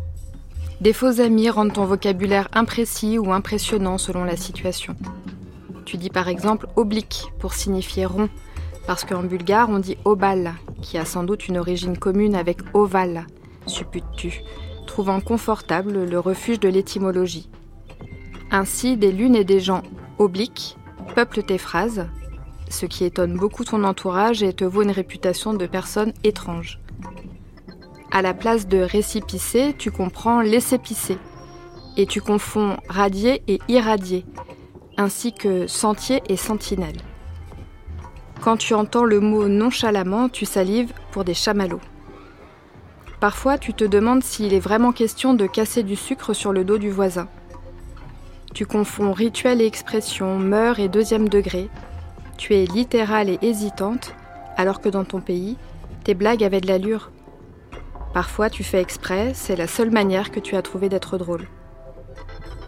[0.80, 4.96] Des faux amis rendent ton vocabulaire imprécis ou impressionnant selon la situation.
[5.84, 8.28] Tu dis par exemple oblique pour signifier rond,
[8.86, 13.26] parce qu'en bulgare on dit obal, qui a sans doute une origine commune avec ovale,
[13.66, 14.42] supputes-tu,
[14.86, 17.48] trouvant confortable le refuge de l'étymologie.
[18.50, 19.82] Ainsi, des lunes et des gens
[20.18, 20.76] obliques
[21.14, 22.06] peuplent tes phrases,
[22.68, 26.80] ce qui étonne beaucoup ton entourage et te vaut une réputation de personne étrange.
[28.10, 31.18] À la place de récipicé, tu comprends laisser pisser.
[31.96, 34.24] Et tu confonds radier et irradier,
[34.96, 36.96] ainsi que sentier et sentinelle.
[38.40, 41.80] Quand tu entends le mot nonchalamment, tu salives pour des chamallows.
[43.20, 46.78] Parfois, tu te demandes s'il est vraiment question de casser du sucre sur le dos
[46.78, 47.28] du voisin.
[48.52, 51.70] Tu confonds rituel et expression, mœurs et deuxième degré,
[52.36, 54.14] tu es littérale et hésitante,
[54.56, 55.56] alors que dans ton pays,
[56.04, 57.10] tes blagues avaient de l'allure.
[58.12, 61.46] Parfois, tu fais exprès, c'est la seule manière que tu as trouvé d'être drôle.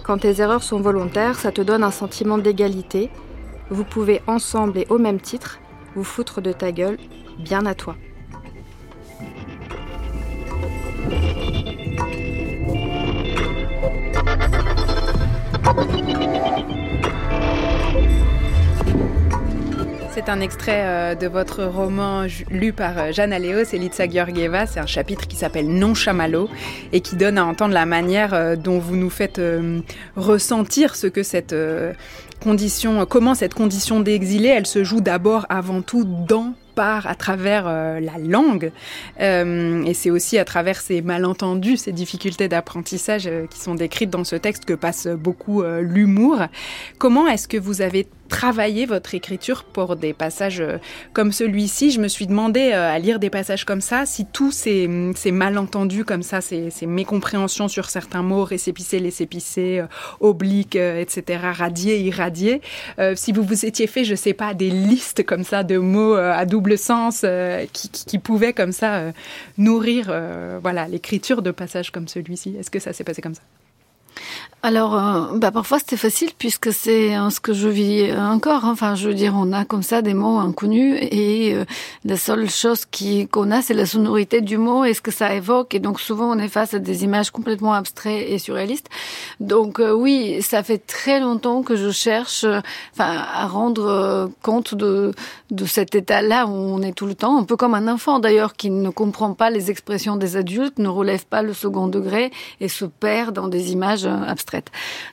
[0.02, 3.10] Quand tes erreurs sont volontaires, ça te donne un sentiment d'égalité.
[3.70, 5.58] Vous pouvez ensemble et au même titre
[5.94, 6.98] vous foutre de ta gueule,
[7.38, 7.96] bien à toi.
[20.16, 24.66] C'est un extrait euh, de votre roman lu par euh, Jeanne Aléos et Litsa Georgieva.
[24.66, 26.48] C'est un chapitre qui s'appelle Non Chamallow
[26.94, 29.38] et qui donne à entendre la manière euh, dont vous nous faites
[30.16, 31.54] ressentir ce que cette
[32.42, 37.64] condition, comment cette condition d'exilé, elle se joue d'abord avant tout dans par, à travers
[37.64, 38.70] la langue.
[39.18, 44.36] Et c'est aussi à travers ces malentendus, ces difficultés d'apprentissage qui sont décrites dans ce
[44.36, 46.38] texte que passe beaucoup l'humour.
[46.98, 50.62] Comment est-ce que vous avez travaillé votre écriture pour des passages
[51.12, 54.88] comme celui-ci Je me suis demandé à lire des passages comme ça, si tous ces,
[55.14, 59.84] ces malentendus comme ça, ces, ces mécompréhensions sur certains mots, récépissé, laissé-pisser,
[60.20, 62.60] oblique, etc., radier, irradier,
[63.14, 66.44] si vous vous étiez fait, je sais pas, des listes comme ça de mots à
[66.44, 69.12] double sens euh, qui, pouvait comme ça euh,
[69.58, 72.56] nourrir euh, voilà l'écriture de passages comme celui-ci.
[72.58, 73.42] Est-ce que ça s'est passé comme ça?
[74.66, 78.64] Alors, euh, bah parfois c'était facile puisque c'est hein, ce que je vis encore.
[78.64, 78.72] Hein.
[78.72, 81.64] Enfin, je veux dire, on a comme ça des mots inconnus et euh,
[82.04, 85.32] la seule chose qui qu'on a, c'est la sonorité du mot et ce que ça
[85.34, 85.72] évoque.
[85.76, 88.88] Et donc souvent, on est face à des images complètement abstraites et surréalistes.
[89.38, 92.44] Donc euh, oui, ça fait très longtemps que je cherche,
[92.92, 95.12] enfin, à rendre compte de
[95.52, 98.54] de cet état-là où on est tout le temps, un peu comme un enfant d'ailleurs
[98.54, 102.66] qui ne comprend pas les expressions des adultes, ne relève pas le second degré et
[102.66, 104.55] se perd dans des images abstraites.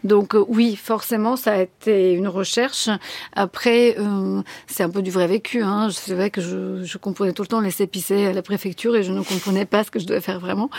[0.04, 2.90] Donc euh, oui, forcément, ça a été une recherche.
[3.34, 5.64] Après, euh, c'est un peu du vrai vécu.
[5.64, 5.90] Hein.
[5.92, 9.04] C'est vrai que je, je comprenais tout le temps les épicés à la préfecture et
[9.04, 10.70] je ne comprenais pas ce que je devais faire vraiment.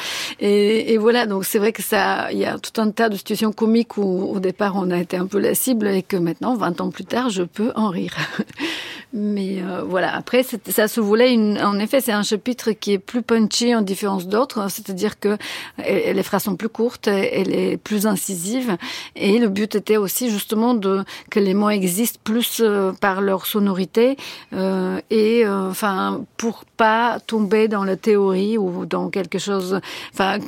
[0.41, 3.17] Et, et voilà, donc c'est vrai que ça, il y a tout un tas de
[3.17, 6.57] situations comiques où au départ on a été un peu la cible et que maintenant,
[6.57, 8.17] 20 ans plus tard, je peux en rire.
[9.13, 12.99] Mais euh, voilà, après, ça se voulait, une, en effet, c'est un chapitre qui est
[12.99, 15.37] plus punchy en différence d'autres, c'est-à-dire que
[15.79, 18.54] les phrases sont plus courtes, elle est plus incisive,
[19.17, 23.47] et le but était aussi justement de que les mots existent plus euh, par leur
[23.47, 24.17] sonorité,
[24.53, 29.81] euh, et euh, enfin pour pas tomber dans la théorie ou dans quelque chose,
[30.13, 30.39] enfin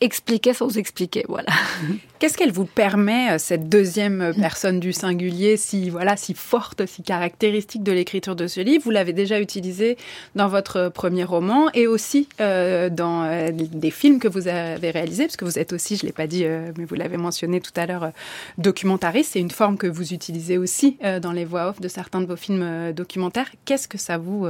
[0.00, 1.50] expliquer sans expliquer, voilà.
[2.18, 7.02] Qu'est-ce qu'elle vous permet, euh, cette deuxième personne du singulier, si voilà, si forte, si
[7.02, 8.84] caractéristique de l'écriture de ce livre?
[8.84, 9.98] Vous l'avez déjà utilisé
[10.34, 15.24] dans votre premier roman et aussi euh, dans euh, des films que vous avez réalisés,
[15.24, 16.44] parce que vous êtes aussi, je l'ai pas dit,
[16.78, 18.12] mais vous l'avez mentionné tout à l'heure,
[18.58, 19.32] documentariste.
[19.32, 22.36] C'est une forme que vous utilisez aussi dans les voix off de certains de vos
[22.36, 23.50] films documentaires.
[23.64, 24.46] Qu'est-ce que ça vous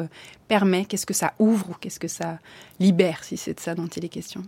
[0.48, 0.84] permet?
[0.84, 2.38] Qu'est-ce que ça ouvre ou qu'est-ce que ça
[2.80, 4.42] libère, si c'est de ça dont il est question?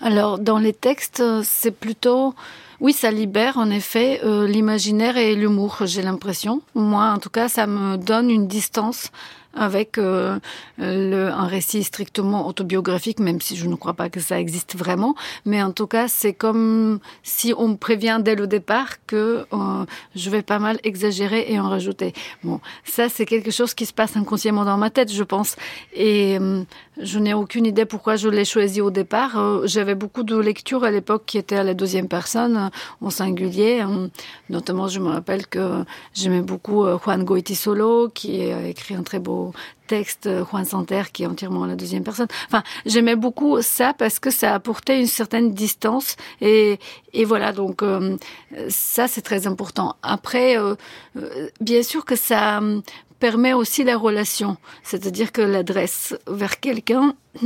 [0.00, 2.34] Alors dans les textes, c'est plutôt
[2.78, 6.60] oui, ça libère en effet euh, l'imaginaire et l'humour, j'ai l'impression.
[6.74, 9.10] Moi, en tout cas, ça me donne une distance
[9.56, 10.38] avec euh,
[10.78, 15.14] un récit strictement autobiographique, même si je ne crois pas que ça existe vraiment.
[15.44, 19.84] Mais en tout cas, c'est comme si on me prévient dès le départ que euh,
[20.14, 22.12] je vais pas mal exagérer et en rajouter.
[22.44, 25.56] Bon, ça c'est quelque chose qui se passe inconsciemment dans ma tête, je pense.
[25.94, 26.62] Et euh,
[27.00, 29.38] je n'ai aucune idée pourquoi je l'ai choisi au départ.
[29.38, 33.84] Euh, j'avais beaucoup de lectures à l'époque qui étaient à la deuxième personne, au singulier.
[34.48, 39.52] Notamment, je me rappelle que j'aimais beaucoup Juan Goitisolo, qui a écrit un très beau
[39.86, 42.28] texte euh, Juan Santerre qui est entièrement à la deuxième personne.
[42.46, 46.78] Enfin, j'aimais beaucoup ça parce que ça apportait une certaine distance et,
[47.24, 48.16] voilà donc euh,
[48.68, 49.96] ça c'est très important.
[50.02, 50.74] Après, euh,
[51.60, 52.60] bien sûr que ça
[53.18, 57.14] permet aussi la relation, c'est-à-dire que l'adresse vers quelqu'un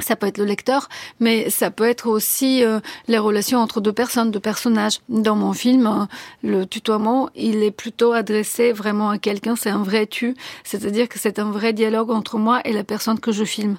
[0.00, 3.92] ça peut être le lecteur, mais ça peut être aussi euh, les relations entre deux
[3.92, 5.00] personnes, deux personnages.
[5.08, 6.04] Dans mon film, euh,
[6.42, 10.34] le tutoiement, il est plutôt adressé vraiment à quelqu'un, c'est un vrai tu,
[10.64, 13.78] c'est-à-dire que c'est un vrai dialogue entre moi et la personne que je filme.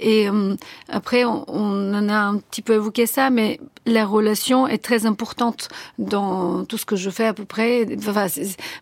[0.00, 0.56] Et euh,
[0.88, 5.06] après, on, on, en a un petit peu évoqué ça, mais la relation est très
[5.06, 7.86] importante dans tout ce que je fais à peu près.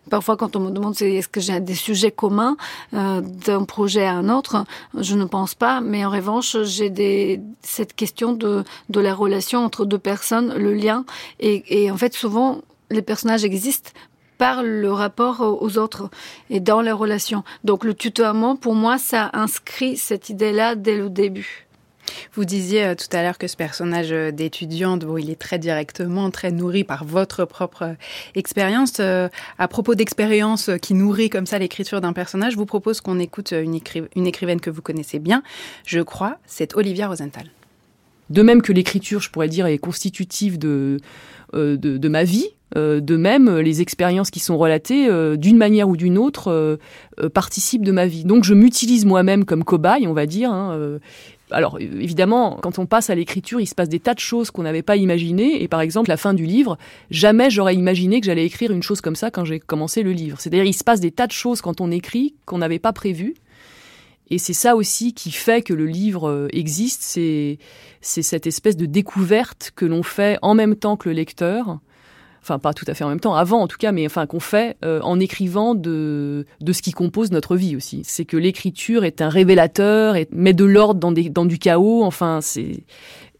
[0.09, 2.55] Parfois, quand on me demande est-ce que j'ai des sujets communs
[2.91, 4.63] d'un projet à un autre,
[4.97, 9.99] je ne pense pas, mais en revanche, j'ai cette question de, la relation entre deux
[9.99, 11.05] personnes, le lien.
[11.39, 13.91] Et, et en fait, souvent, les personnages existent
[14.37, 16.09] par le rapport aux autres
[16.49, 17.43] et dans les relations.
[17.63, 21.67] Donc le tutoiement, pour moi, ça inscrit cette idée-là dès le début.
[22.33, 25.59] Vous disiez euh, tout à l'heure que ce personnage euh, d'étudiante, bon, il est très
[25.59, 27.93] directement, très nourri par votre propre euh,
[28.35, 28.99] expérience.
[28.99, 33.53] à propos d'expérience qui nourrit comme ça l'écriture d'un personnage, je vous propose qu'on écoute
[33.53, 33.75] une,
[34.27, 35.43] écrivaine que vous connaissez bien,
[35.85, 37.45] je crois, c'est Olivia Rosenthal.
[38.29, 40.99] De même que l'écriture, je pourrais dire, est constitutive de,
[41.53, 46.17] de, de ma vie, de même, les expériences qui sont relatées, d'une manière ou d'une
[46.17, 46.79] autre,
[47.33, 48.23] participent de ma vie.
[48.23, 50.99] Donc je m'utilise moi-même comme cobaye, on va dire, hein,
[51.51, 54.63] alors évidemment, quand on passe à l'écriture, il se passe des tas de choses qu'on
[54.63, 55.61] n'avait pas imaginées.
[55.61, 56.77] Et par exemple, la fin du livre,
[57.09, 60.39] jamais j'aurais imaginé que j'allais écrire une chose comme ça quand j'ai commencé le livre.
[60.39, 63.35] C'est-à-dire, il se passe des tas de choses quand on écrit qu'on n'avait pas prévues.
[64.29, 67.57] Et c'est ça aussi qui fait que le livre euh, existe, c'est
[67.99, 71.79] cette espèce de découverte que l'on fait en même temps que le lecteur,
[72.41, 74.39] enfin pas tout à fait en même temps, avant en tout cas, mais enfin qu'on
[74.39, 78.01] fait euh, en écrivant de, de ce qui compose notre vie aussi.
[78.03, 82.39] C'est que l'écriture est un révélateur, et met de l'ordre dans, dans du chaos, enfin
[82.41, 82.83] c'est...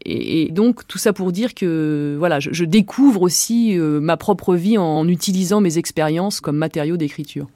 [0.04, 4.76] Et, donc tout ça pour dire que voilà, je, découvre aussi euh, ma propre vie
[4.76, 7.46] en utilisant mes expériences comme matériau d'écriture.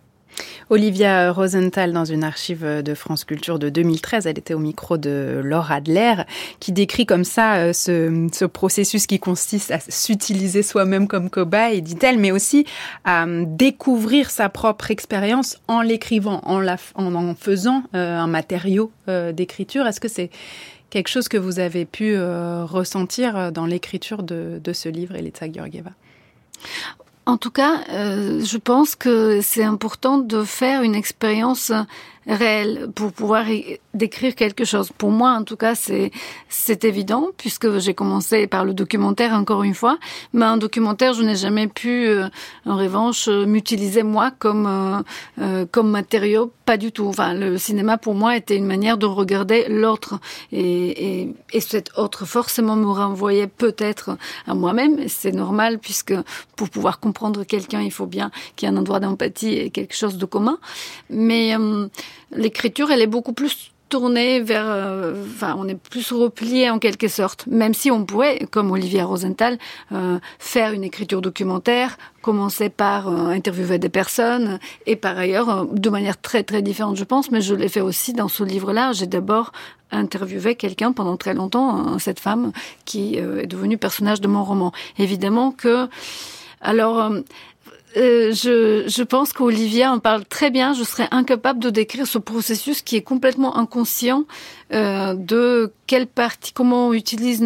[0.68, 5.40] Olivia Rosenthal, dans une archive de France Culture de 2013, elle était au micro de
[5.44, 6.14] Laura Adler,
[6.60, 12.18] qui décrit comme ça euh, ce, processus qui consiste à s'utiliser soi-même comme cobaye, dit-elle,
[12.18, 12.66] mais aussi
[13.04, 19.86] à euh, découvrir sa propre expérience en l'écrivant, en, en, faisant euh, un matériau d'écriture.
[19.86, 20.30] Est-ce que c'est
[20.90, 25.90] quelque chose que vous avez pu ressentir dans l'écriture de, de ce livre, Elitsa Georgieva?
[27.26, 31.72] En tout cas, euh, je pense que c'est important de faire une expérience
[32.26, 33.44] réelle pour pouvoir
[33.94, 34.90] décrire quelque chose.
[34.96, 36.10] Pour moi, en tout cas, c'est
[36.48, 39.98] c'est évident puisque j'ai commencé par le documentaire encore une fois.
[40.32, 42.28] Mais un documentaire, je n'ai jamais pu, euh,
[42.66, 45.02] en revanche, m'utiliser moi comme euh,
[45.40, 47.06] euh, comme matériau, pas du tout.
[47.06, 50.18] Enfin, le cinéma pour moi était une manière de regarder l'autre
[50.52, 55.08] et, et, et cet autre forcément me renvoyait peut-être à moi-même.
[55.08, 56.14] C'est normal puisque
[56.56, 59.94] pour pouvoir comprendre quelqu'un, il faut bien qu'il y ait un endroit d'empathie et quelque
[59.94, 60.58] chose de commun.
[61.08, 61.54] Mais
[62.30, 67.08] l'écriture, elle est beaucoup plus tournée vers, euh, enfin, on est plus replié en quelque
[67.08, 69.58] sorte, même si on pourrait, comme Olivia Rosenthal,
[69.92, 75.88] euh, faire une écriture documentaire, commencer par euh, interviewer des personnes, et par ailleurs, de
[75.90, 78.92] manière très très différente, je pense, mais je l'ai fait aussi dans ce livre-là.
[78.92, 79.52] J'ai d'abord
[79.92, 82.50] interviewé quelqu'un pendant très longtemps, cette femme
[82.84, 84.72] qui est devenue personnage de mon roman.
[84.98, 85.88] Évidemment que,
[86.60, 87.12] alors
[87.96, 90.74] euh, je, je, pense qu'Olivia en parle très bien.
[90.74, 94.24] Je serais incapable de décrire ce processus qui est complètement inconscient
[94.72, 97.40] euh, de quelle partie, comment on utilise,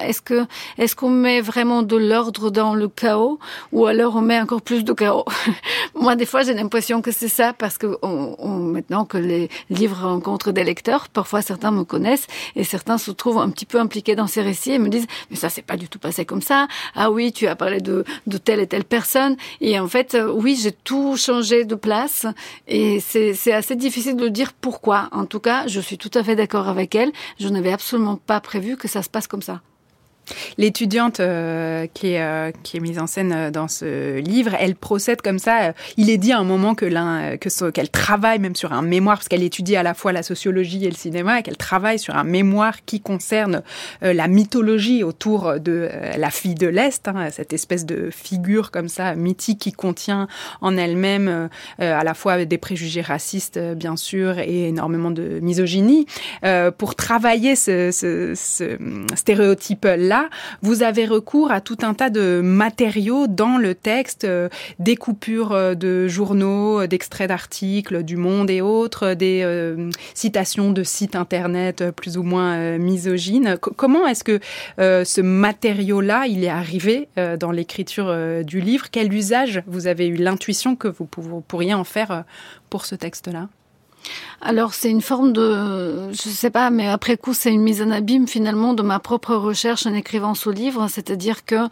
[0.00, 0.44] est-ce que,
[0.78, 3.38] est-ce qu'on met vraiment de l'ordre dans le chaos
[3.70, 5.24] ou alors on met encore plus de chaos?
[5.94, 10.02] Moi, des fois, j'ai l'impression que c'est ça parce que on, maintenant que les livres
[10.02, 14.16] rencontrent des lecteurs, parfois certains me connaissent et certains se trouvent un petit peu impliqués
[14.16, 16.66] dans ces récits et me disent mais ça c'est pas du tout passé comme ça.
[16.96, 20.32] Ah oui, tu as parlé de, de telle et telle personne et en fait, euh,
[20.32, 22.26] oui, j'ai tout changé de place
[22.66, 25.08] et c'est assez difficile de dire pourquoi.
[25.12, 27.12] En tout cas, je suis tout à fait d'accord avec elle.
[27.38, 29.60] Je n'avais absolument pas prévu que ça se passe comme ça.
[30.58, 34.74] L'étudiante euh, qui, est, euh, qui est mise en scène euh, dans ce livre, elle
[34.74, 35.72] procède comme ça.
[35.96, 39.18] il est dit à un moment que l'un, que qu'elle travaille même sur un mémoire
[39.18, 42.16] parce qu'elle étudie à la fois la sociologie et le cinéma, et qu'elle travaille sur
[42.16, 43.62] un mémoire qui concerne
[44.02, 49.14] la mythologie autour de la fille de l'est, hein, cette espèce de figure comme ça
[49.14, 50.28] mythique qui contient
[50.60, 51.48] en elle-même
[51.78, 56.06] à la fois des préjugés racistes bien sûr et énormément de misogynie.
[56.78, 58.78] pour travailler ce, ce, ce
[59.14, 60.15] stéréotype là
[60.62, 64.48] vous avez recours à tout un tas de matériaux dans le texte, euh,
[64.78, 69.76] des coupures euh, de journaux, euh, d'extraits d'articles du Monde et autres, des
[70.14, 73.56] citations de sites internet plus ou moins misogynes.
[73.58, 74.40] comment est-ce que
[74.78, 77.08] ce matériau-là, il est arrivé
[77.38, 78.14] dans l'écriture
[78.44, 78.86] du livre?
[78.90, 80.16] Quel usage vous avez eu?
[80.16, 82.24] L'intuition que vous pourriez en faire
[82.70, 83.48] pour ce texte-là?
[84.40, 87.90] Alors c'est une forme de, je sais pas, mais après coup c'est une mise en
[87.90, 91.68] abîme finalement de ma propre recherche en écrivant ce livre, c'est-à-dire que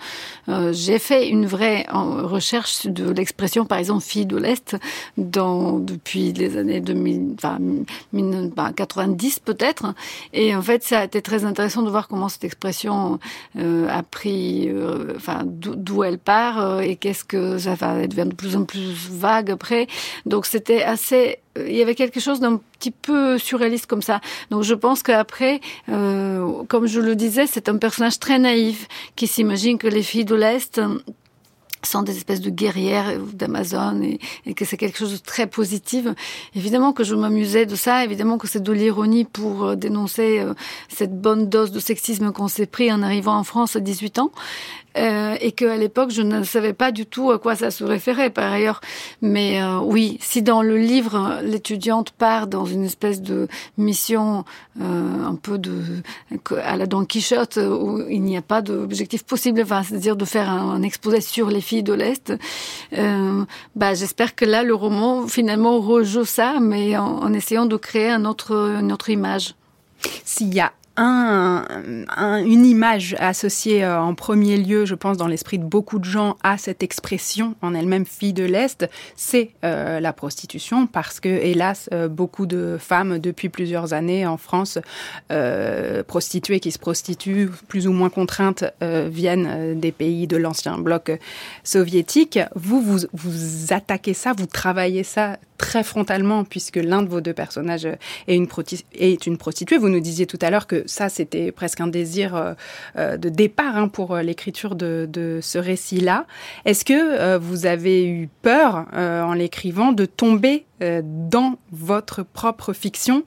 [0.48, 4.76] euh, j'ai fait une vraie recherche de l'expression par exemple fille de l'Est
[5.18, 7.58] dans, depuis les années 2000, enfin,
[8.72, 9.94] 90 peut-être,
[10.32, 13.18] et en fait ça a été très intéressant de voir comment cette expression
[13.58, 18.34] euh, a pris, euh, enfin d'où elle part et qu'est-ce que ça va devient de
[18.34, 19.86] plus en plus vague après.
[20.26, 24.20] Donc c'était assez il y avait quelque chose d'un petit peu surréaliste comme ça.
[24.50, 29.26] Donc je pense qu'après, euh, comme je le disais, c'est un personnage très naïf qui
[29.26, 30.80] s'imagine que les filles de l'Est
[31.86, 36.06] sont des espèces de guerrières d'Amazon et, et, que c'est quelque chose de très positif.
[36.54, 40.54] Évidemment que je m'amusais de ça, évidemment que c'est de l'ironie pour euh, dénoncer euh,
[40.88, 44.30] cette bonne dose de sexisme qu'on s'est pris en arrivant en France à 18 ans
[44.96, 48.30] euh, et qu'à l'époque je ne savais pas du tout à quoi ça se référait
[48.30, 48.80] par ailleurs.
[49.22, 54.44] Mais euh, oui, si dans le livre l'étudiante part dans une espèce de mission
[54.80, 55.82] euh, un peu de
[56.62, 60.50] à la Don Quichotte où il n'y a pas d'objectif possible, enfin c'est-à-dire de faire
[60.50, 62.32] un, exposé sur les filles de l'Est,
[62.96, 63.44] euh,
[63.76, 68.10] bah j'espère que là le roman finalement rejoue ça, mais en, en essayant de créer
[68.10, 69.54] un autre, une autre image.
[70.24, 71.64] S'il y a un,
[72.44, 76.36] une image associée euh, en premier lieu, je pense, dans l'esprit de beaucoup de gens
[76.42, 81.88] à cette expression en elle-même fille de l'Est, c'est euh, la prostitution, parce que, hélas,
[81.92, 84.78] euh, beaucoup de femmes depuis plusieurs années en France,
[86.06, 91.10] prostituées qui se prostituent, plus ou moins contraintes, viennent des pays de l'ancien bloc
[91.64, 92.38] soviétique.
[92.54, 97.32] Vous, vous, vous attaquez ça, vous travaillez ça très frontalement, puisque l'un de vos deux
[97.32, 97.88] personnages
[98.26, 99.78] est une prostituée.
[99.78, 102.54] Vous nous disiez tout à l'heure que ça, c'était presque un désir euh,
[102.96, 106.26] euh, de départ hein, pour euh, l'écriture de, de, ce récit-là.
[106.64, 113.24] Est-ce que vous avez eu peur, en l'écrivant, de tomber dans votre propre fiction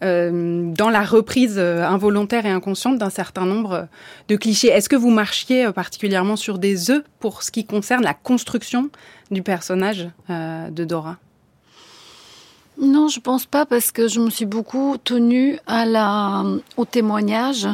[0.00, 3.88] dans la reprise involontaire et inconsciente d'un certain nombre
[4.28, 4.68] de clichés?
[4.68, 8.90] Est-ce que vous marchiez particulièrement sur des œufs pour ce qui concerne la construction
[9.30, 11.18] du personnage de Dora?
[12.80, 16.44] Non, je pense pas parce que je me suis beaucoup tenue à la,
[16.76, 17.68] au témoignage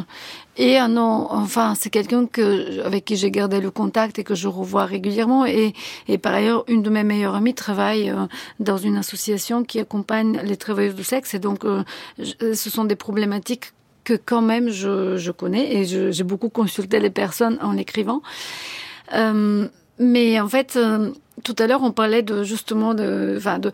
[0.57, 4.37] et ah non, enfin, c'est quelqu'un que, avec qui j'ai gardé le contact et que
[4.37, 5.45] je revois régulièrement.
[5.47, 5.75] Et,
[6.07, 8.27] et par ailleurs, une de mes meilleures amies travaille euh,
[8.61, 11.35] dans une association qui accompagne les travailleuses du sexe.
[11.35, 11.83] Et donc, euh,
[12.19, 13.73] ce sont des problématiques
[14.05, 18.23] que quand même je, je connais et j'ai beaucoup consulté les personnes en l'écrivant.
[19.15, 19.67] Euh,
[19.99, 21.11] mais en fait, euh,
[21.43, 23.73] tout à l'heure, on parlait de justement de, enfin de,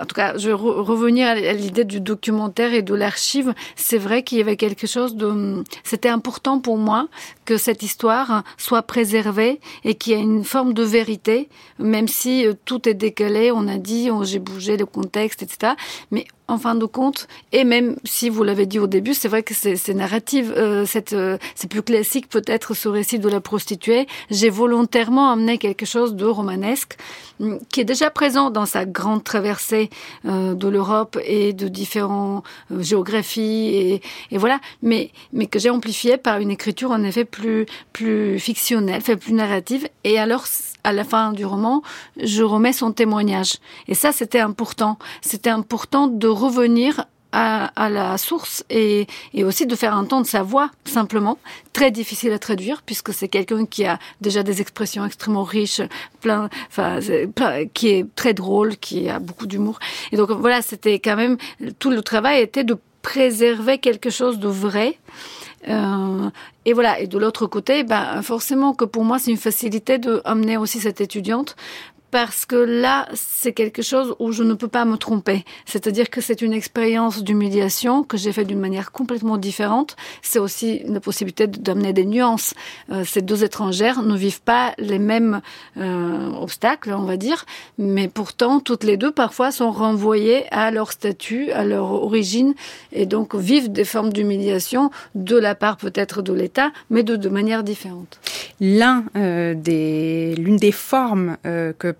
[0.00, 3.54] en tout cas, je vais revenir à l'idée du documentaire et de l'archive.
[3.74, 7.08] C'est vrai qu'il y avait quelque chose de, c'était important pour moi
[7.44, 11.48] que cette histoire soit préservée et qu'il y ait une forme de vérité,
[11.78, 13.50] même si euh, tout est décalé.
[13.50, 15.74] On a dit, j'ai bougé le contexte, etc.
[16.10, 19.42] Mais en fin de compte, et même si vous l'avez dit au début, c'est vrai
[19.42, 24.06] que c'est narrative, euh, euh, c'est plus classique peut-être ce récit de la prostituée.
[24.30, 26.96] J'ai volontairement amené quelque chose de romanesque
[27.40, 29.90] hum, qui est déjà présent dans sa grande traversée
[30.26, 32.44] euh, de l'Europe et de différentes
[32.78, 38.38] géographies et, voilà, mais mais que j'ai amplifié par une écriture en effet plus plus
[38.38, 39.88] fictionnelle, plus narrative.
[40.04, 40.46] Et alors
[40.84, 41.82] à la fin du roman,
[42.22, 43.54] je remets son témoignage.
[43.88, 44.98] Et ça, c'était important.
[45.20, 50.42] C'était important de revenir à, à la source et, et, aussi de faire entendre sa
[50.42, 51.38] voix simplement
[51.72, 55.80] très difficile à traduire puisque c'est quelqu'un qui a déjà des expressions extrêmement riches
[56.20, 56.98] plein enfin
[57.72, 59.78] qui est très drôle qui a beaucoup d'humour
[60.10, 61.36] et donc voilà c'était quand même
[61.78, 64.98] tout le travail était de préserver quelque chose de vrai
[65.68, 66.30] euh,
[66.64, 67.00] et voilà.
[67.00, 70.80] Et de l'autre côté, ben, forcément que pour moi, c'est une facilité de amener aussi
[70.80, 71.56] cette étudiante
[72.10, 75.44] parce que là, c'est quelque chose où je ne peux pas me tromper.
[75.66, 79.96] C'est-à-dire que c'est une expérience d'humiliation que j'ai fait d'une manière complètement différente.
[80.22, 82.54] C'est aussi la possibilité d'amener des nuances.
[82.90, 85.40] Euh, ces deux étrangères ne vivent pas les mêmes
[85.76, 87.44] euh, obstacles, on va dire,
[87.78, 92.54] mais pourtant, toutes les deux, parfois, sont renvoyées à leur statut, à leur origine,
[92.92, 97.28] et donc vivent des formes d'humiliation de la part peut-être de l'État, mais de, de
[97.28, 98.20] manière différente.
[98.60, 101.94] L'un euh, des, l'une des formes euh, que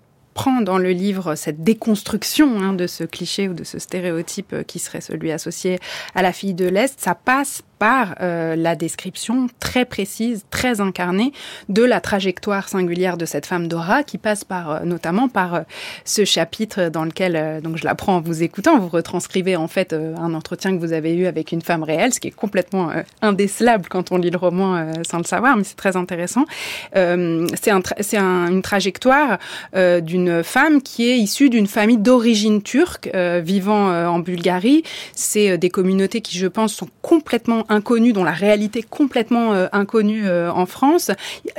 [0.61, 4.79] dans le livre cette déconstruction hein, de ce cliché ou de ce stéréotype euh, qui
[4.79, 5.79] serait celui associé
[6.15, 11.33] à la fille de l'Est, ça passe par euh, la description très précise, très incarnée
[11.67, 15.61] de la trajectoire singulière de cette femme Dora, qui passe par euh, notamment par euh,
[16.05, 20.35] ce chapitre dans lequel, donc je l'apprends en vous écoutant, vous retranscrivez en fait un
[20.35, 22.91] entretien que vous avez eu avec une femme réelle, ce qui est complètement
[23.23, 26.45] indécelable quand on lit le roman sans le savoir, mais c'est très intéressant.
[26.93, 29.39] c'est un, c'est un, une trajectoire
[29.73, 34.83] d'une femme qui est issue d'une famille d'origine turque vivant en Bulgarie.
[35.13, 40.27] C'est des communautés qui, je pense, sont complètement inconnus, dont la réalité complètement euh, inconnue
[40.27, 41.09] euh, en France.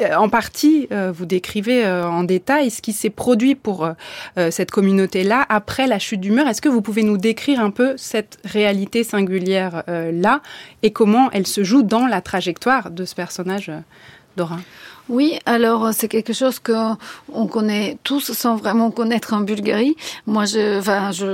[0.01, 3.89] Euh, en partie, vous décrivez en détail ce qui s'est produit pour
[4.51, 6.47] cette communauté-là après la chute du mur.
[6.47, 10.41] Est-ce que vous pouvez nous décrire un peu cette réalité singulière-là
[10.83, 13.73] et comment elle se joue dans la trajectoire de ce personnage
[14.37, 14.59] Dora?
[15.09, 16.73] Oui, alors c'est quelque chose que
[17.33, 19.97] on connaît tous sans vraiment connaître en Bulgarie.
[20.27, 20.45] Moi,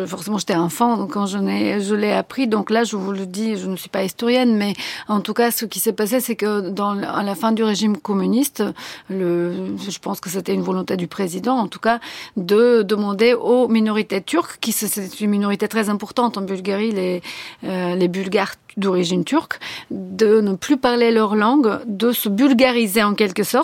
[0.06, 2.48] forcément, j'étais enfant donc quand je l'ai, appris.
[2.48, 4.72] Donc là, je vous le dis, je ne suis pas historienne, mais
[5.06, 6.72] en tout cas, ce qui s'est passé, c'est que
[7.04, 8.64] à la fin du régime communiste,
[9.10, 12.00] je pense que c'était une volonté du président, en tout cas,
[12.36, 17.20] de demander aux minorités turques, qui c'est une minorité très importante en Bulgarie,
[17.64, 19.58] euh, les Bulgares d'origine turque,
[19.90, 23.57] de ne plus parler leur langue, de se bulgariser en quelque sorte,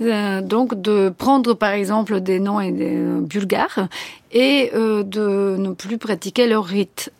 [0.00, 3.88] euh, donc de prendre par exemple des noms et des, euh, bulgares
[4.32, 7.12] et euh, de ne plus pratiquer leur rite.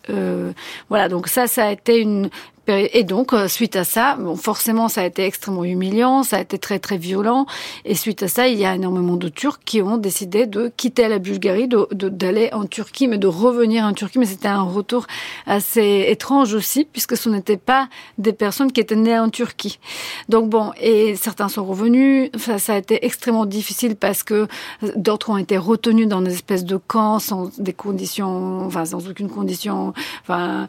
[0.89, 2.29] Voilà, donc ça, ça a été une
[2.67, 6.41] et donc, euh, suite à ça, bon, forcément, ça a été extrêmement humiliant, ça a
[6.41, 7.45] été très très violent.
[7.85, 11.07] Et suite à ça, il y a énormément de Turcs qui ont décidé de quitter
[11.07, 14.19] la Bulgarie, d'aller en Turquie, mais de revenir en Turquie.
[14.19, 15.07] Mais c'était un retour
[15.45, 17.87] assez étrange aussi, puisque ce n'était pas
[18.17, 19.79] des personnes qui étaient nées en Turquie.
[20.27, 22.29] Donc bon, et certains sont revenus.
[22.35, 24.47] Enfin, ça a été extrêmement difficile parce que
[24.95, 29.29] d'autres ont été retenus dans des espèces de camps sans des conditions, enfin sans aucune
[29.29, 30.67] condition, enfin,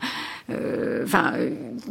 [0.50, 1.32] euh, enfin.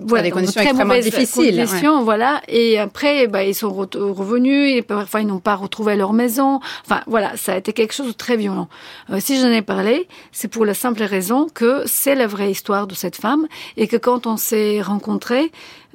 [0.06, 1.56] Voilà, des conditions extrêmement difficiles.
[1.56, 2.04] Conditions, ouais.
[2.04, 2.42] Voilà.
[2.48, 6.60] Et après, bah, ils sont re revenus et parfois ils n'ont pas retrouvé leur maison.
[6.86, 8.70] Enfin, voilà, ça a été quelque chose de très violent.
[9.10, 12.88] Euh, si j'en ai parlé, c'est pour la simple raison que c'est la vraie histoire
[12.88, 15.52] de cette femme et que quand on s'est rencontrés,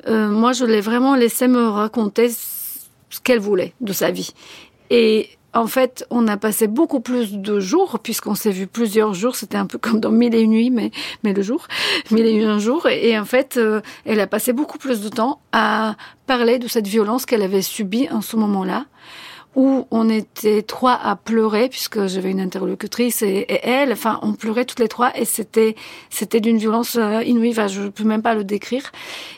[0.09, 4.33] euh, moi, je l'ai vraiment laissé me raconter ce qu'elle voulait de sa vie.
[4.91, 9.37] Et en fait, on a passé beaucoup plus de jours, puisqu'on s'est vu plusieurs jours.
[9.37, 10.91] C'était un peu comme dans Mille et une nuits, mais,
[11.25, 11.67] mais le jour.
[12.11, 12.87] Mille et un jours.
[12.89, 15.97] Et en fait, euh, elle a passé beaucoup plus de temps à
[16.27, 18.87] parler de cette violence qu'elle avait subie en ce moment-là
[19.55, 24.65] où on était trois à pleurer puisque j'avais une interlocutrice et, elle, enfin, on pleurait
[24.65, 25.77] toutes les trois et c'était
[26.11, 27.51] c'était d'une violence euh, inouïe.
[27.51, 28.93] Enfin, je peux même pas le décrire.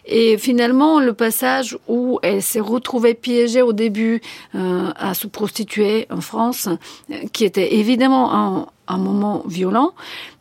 [0.06, 4.20] Et finalement, le passage où elle s'est retrouvée piégée au début
[4.54, 6.68] euh, à se prostituer en France,
[7.10, 9.92] euh, qui était évidemment un, un moment violent,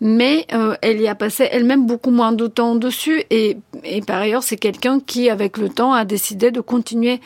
[0.02, 4.20] mais euh, elle y a passé elle-même beaucoup moins de temps dessus et, et par
[4.20, 7.22] ailleurs c'est quelqu'un qui avec le temps a décidé de continuer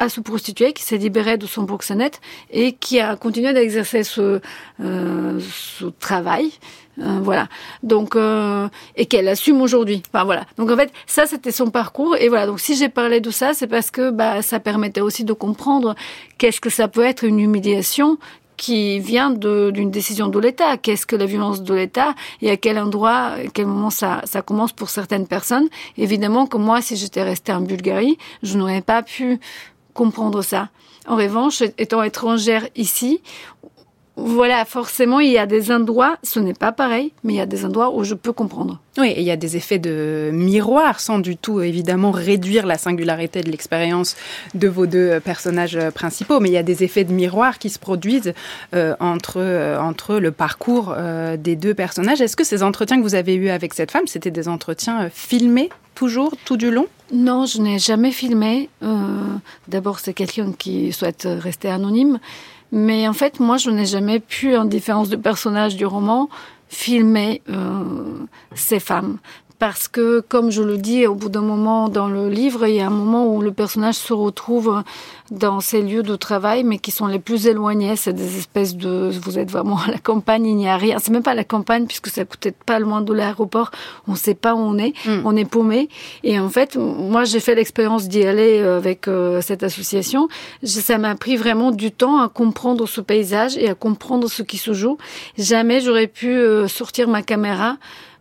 [0.00, 2.20] à se prostituer, qui s'est libéré de son proxénète
[2.50, 4.40] et qui a continué d'exercer ce,
[4.82, 6.50] euh, ce travail.
[6.98, 7.48] Euh, voilà.
[7.82, 10.02] Donc euh, et qu'elle assume aujourd'hui.
[10.12, 10.46] Enfin voilà.
[10.56, 12.46] Donc en fait, ça c'était son parcours et voilà.
[12.46, 15.94] Donc si j'ai parlé de ça, c'est parce que bah ça permettait aussi de comprendre
[16.38, 18.18] qu'est-ce que ça peut être une humiliation
[18.56, 20.76] qui vient d'une décision de l'État.
[20.76, 24.42] Qu'est-ce que la violence de l'État et à quel endroit, à quel moment ça, ça
[24.42, 25.68] commence pour certaines personnes.
[25.96, 29.40] Évidemment que moi, si j'étais restée en Bulgarie, je n'aurais pas pu
[29.94, 30.68] comprendre ça.
[31.06, 33.20] En revanche, étant étrangère ici,
[34.22, 37.46] voilà, forcément, il y a des endroits, ce n'est pas pareil, mais il y a
[37.46, 38.78] des endroits où je peux comprendre.
[38.98, 42.76] Oui, et il y a des effets de miroir, sans du tout évidemment réduire la
[42.76, 44.16] singularité de l'expérience
[44.54, 47.78] de vos deux personnages principaux, mais il y a des effets de miroir qui se
[47.78, 48.34] produisent
[48.74, 52.20] euh, entre, euh, entre le parcours euh, des deux personnages.
[52.20, 55.70] Est-ce que ces entretiens que vous avez eus avec cette femme, c'était des entretiens filmés
[55.94, 56.86] toujours, tout du long?
[57.12, 58.68] Non, je n'ai jamais filmé.
[59.66, 62.20] D'abord, c'est quelqu'un qui souhaite rester anonyme.
[62.72, 66.28] Mais en fait, moi, je n'ai jamais pu, en différence du personnage du roman,
[66.68, 69.18] filmer euh, ces femmes
[69.60, 72.80] parce que, comme je le dis au bout d'un moment dans le livre, il y
[72.80, 74.82] a un moment où le personnage se retrouve
[75.30, 77.94] dans ces lieux de travail, mais qui sont les plus éloignés.
[77.94, 80.96] C'est des espèces de, vous êtes vraiment à la campagne, il n'y a rien.
[80.98, 83.70] C'est même pas la campagne puisque ça coûtait pas loin de l'aéroport.
[84.08, 84.94] On sait pas où on est.
[85.04, 85.20] Mm.
[85.26, 85.90] On est paumé.
[86.24, 90.28] Et en fait, moi, j'ai fait l'expérience d'y aller euh, avec euh, cette association.
[90.62, 94.56] Ça m'a pris vraiment du temps à comprendre ce paysage et à comprendre ce qui
[94.56, 94.96] se joue.
[95.36, 97.76] Jamais j'aurais pu euh, sortir ma caméra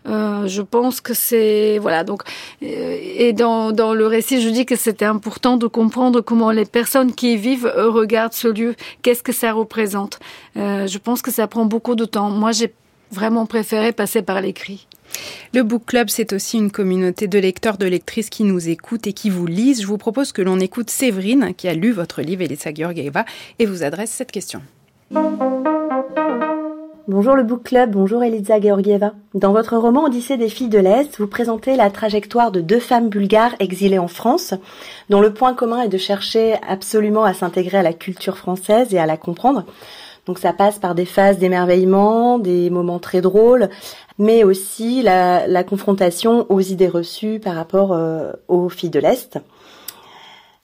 [0.07, 2.23] euh, je pense que c'est voilà donc
[2.63, 6.65] euh, et dans, dans le récit je dis que c'était important de comprendre comment les
[6.65, 10.19] personnes qui y vivent regardent ce lieu qu'est-ce que ça représente
[10.55, 12.73] euh, je pense que ça prend beaucoup de temps moi j'ai
[13.11, 14.87] vraiment préféré passer par l'écrit
[15.53, 19.13] le Book Club, c'est aussi une communauté de lecteurs, de lectrices qui nous écoutent et
[19.13, 19.81] qui vous lisent.
[19.81, 23.25] Je vous propose que l'on écoute Séverine, qui a lu votre livre, Elisa Georgieva,
[23.57, 24.61] et vous adresse cette question.
[27.09, 29.13] Bonjour le Book Club, bonjour Elisa Georgieva.
[29.33, 33.09] Dans votre roman Odyssée des filles de l'Est, vous présentez la trajectoire de deux femmes
[33.09, 34.53] bulgares exilées en France,
[35.09, 38.99] dont le point commun est de chercher absolument à s'intégrer à la culture française et
[38.99, 39.65] à la comprendre.
[40.27, 43.69] Donc ça passe par des phases d'émerveillement, des moments très drôles,
[44.19, 49.39] mais aussi la, confrontation aux idées reçues par rapport euh, aux filles de l'Est.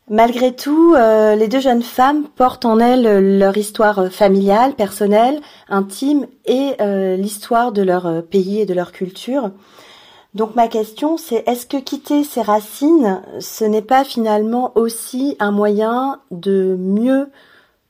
[0.08, 6.28] Malgré tout, euh, les deux jeunes femmes portent en elles leur histoire familiale, personnelle, intime
[6.45, 9.49] et euh, l'histoire de leur euh, pays et de leur culture.
[10.36, 15.51] Donc ma question c'est est-ce que quitter ses racines, ce n'est pas finalement aussi un
[15.51, 17.32] moyen de mieux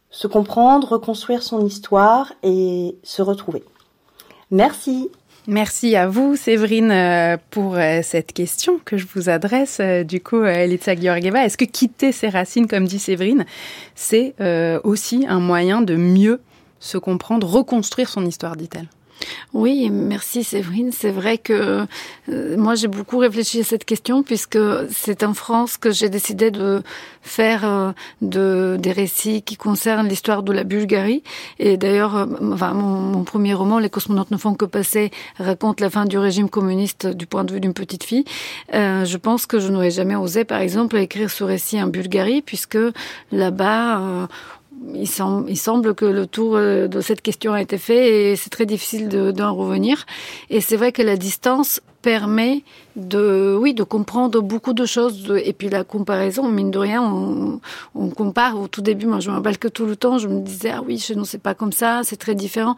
[0.10, 3.66] se comprendre, reconstruire son histoire et se retrouver?
[4.52, 5.10] Merci.
[5.48, 9.78] Merci à vous, Séverine, euh, pour euh, cette question que je vous adresse.
[9.80, 13.46] Euh, du coup, Elitsa Georgieva, est-ce que quitter ses racines, comme dit Séverine,
[13.94, 14.34] c'est
[14.84, 16.42] aussi un moyen de mieux
[16.80, 18.88] se comprendre, reconstruire son histoire, dit-elle?
[19.54, 20.92] Oui, merci Séverine.
[20.92, 21.86] C'est vrai que
[22.30, 24.60] euh, moi j'ai beaucoup réfléchi à cette question puisque
[24.92, 26.84] c'est en France que j'ai décidé de
[27.22, 27.92] faire euh,
[28.22, 31.24] de, des récits qui concernent l'histoire de la Bulgarie.
[31.60, 35.90] Et d'ailleurs, euh, enfin, mon, premier roman, Les cosmonautes ne font que passer, raconte la
[35.90, 38.26] fin du régime communiste du point de vue d'une petite fille.
[38.72, 42.78] je pense que je n'aurais jamais osé, par exemple, écrire ce récit en Bulgarie puisque
[43.32, 44.28] là-bas
[44.94, 48.36] il semble, il semble que le tour euh, de cette question a été fait et
[48.36, 50.06] c'est très difficile d'en revenir.
[50.50, 52.62] Et c'est vrai que la distance permet
[52.96, 55.34] de, oui, de comprendre beaucoup de choses.
[55.44, 57.60] Et puis la comparaison, mine de rien, on,
[57.96, 58.62] on, compare.
[58.62, 60.84] Au tout début, moi, je me rappelle que tout le temps, je me disais, ah
[60.86, 62.76] oui, chez nous, c'est pas comme ça, c'est très différent.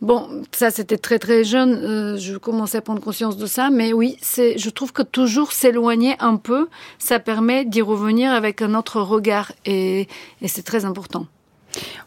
[0.00, 1.74] Bon, ça, c'était très, très jeune.
[1.74, 3.68] Euh, je commençais à prendre conscience de ça.
[3.68, 6.68] Mais oui, c'est, je trouve que toujours s'éloigner un peu,
[7.00, 9.50] ça permet d'y revenir avec un autre regard.
[9.66, 10.06] Et,
[10.40, 11.26] et c'est très important.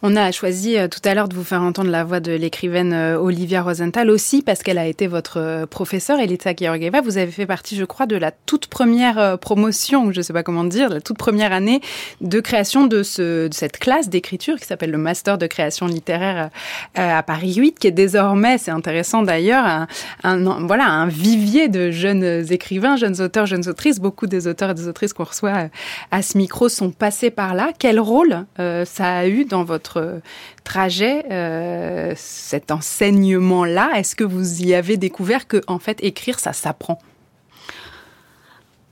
[0.03, 2.91] On a choisi euh, tout à l'heure de vous faire entendre la voix de l'écrivaine
[2.91, 7.01] euh, Olivia Rosenthal aussi parce qu'elle a été votre euh, professeure, Elita Georgieva.
[7.01, 10.41] Vous avez fait partie, je crois, de la toute première promotion, je ne sais pas
[10.41, 11.81] comment dire, la toute première année
[12.19, 16.49] de création de, ce, de cette classe d'écriture qui s'appelle le Master de création littéraire
[16.95, 19.87] à Paris 8, qui est désormais, c'est intéressant d'ailleurs,
[20.23, 23.99] un, voilà, un vivier de jeunes écrivains, jeunes auteurs, jeunes autrices.
[23.99, 25.69] Beaucoup des auteurs et des autrices qu'on reçoit
[26.11, 27.71] à ce micro sont passés par là.
[27.77, 30.21] Quel rôle ça a eu dans votre
[30.63, 36.53] trajet, euh, cet enseignement-là Est-ce que vous y avez découvert que, en fait, écrire, ça
[36.53, 36.99] s'apprend?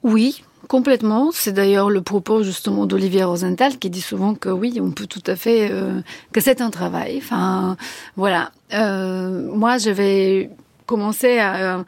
[0.04, 1.32] Oui, Complètement.
[1.32, 5.24] C'est d'ailleurs le propos justement d'Olivier Rosenthal qui dit souvent que oui, on peut tout
[5.26, 6.02] à fait euh,
[6.32, 7.18] que c'est un travail.
[7.18, 7.76] Enfin,
[8.16, 8.52] voilà.
[8.76, 10.52] Euh, moi, j'avais
[10.86, 11.84] commencé à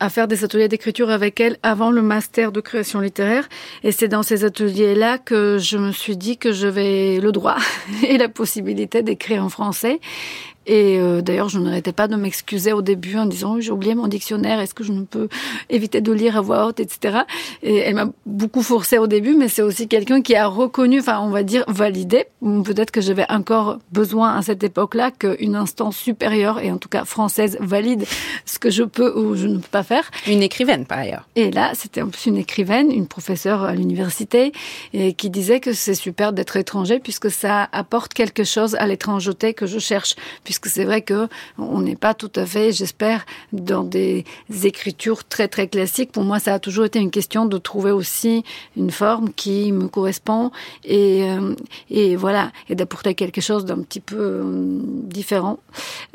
[0.00, 3.48] à faire des ateliers d'écriture avec elle avant le master de création littéraire.
[3.82, 7.56] Et c'est dans ces ateliers-là que je me suis dit que j'avais le droit
[8.08, 10.00] et la possibilité d'écrire en français.
[10.66, 14.08] Et euh, d'ailleurs, je n'arrêtais pas de m'excuser au début en disant j'ai oublié mon
[14.08, 15.28] dictionnaire, est-ce que je ne peux
[15.70, 17.18] éviter de lire à voix haute, etc.
[17.62, 21.20] Et elle m'a beaucoup forcé au début, mais c'est aussi quelqu'un qui a reconnu, enfin
[21.20, 22.26] on va dire validé.
[22.40, 27.04] Peut-être que j'avais encore besoin à cette époque-là qu'une instance supérieure et en tout cas
[27.04, 28.04] française valide
[28.44, 30.10] ce que je peux ou je ne peux pas faire.
[30.26, 31.28] Une écrivaine par ailleurs.
[31.36, 34.52] Et là, c'était en plus une écrivaine, une professeure à l'université,
[34.92, 39.54] et qui disait que c'est super d'être étranger puisque ça apporte quelque chose à l'étrangeté
[39.54, 41.28] que je cherche puisque c'est vrai que
[41.58, 44.24] on n'est pas tout à fait, j'espère, dans des
[44.64, 46.12] écritures très très classiques.
[46.12, 48.44] Pour moi, ça a toujours été une question de trouver aussi
[48.76, 50.50] une forme qui me correspond
[50.84, 51.54] et, euh,
[51.90, 55.58] et voilà, et d'apporter quelque chose d'un petit peu euh, différent.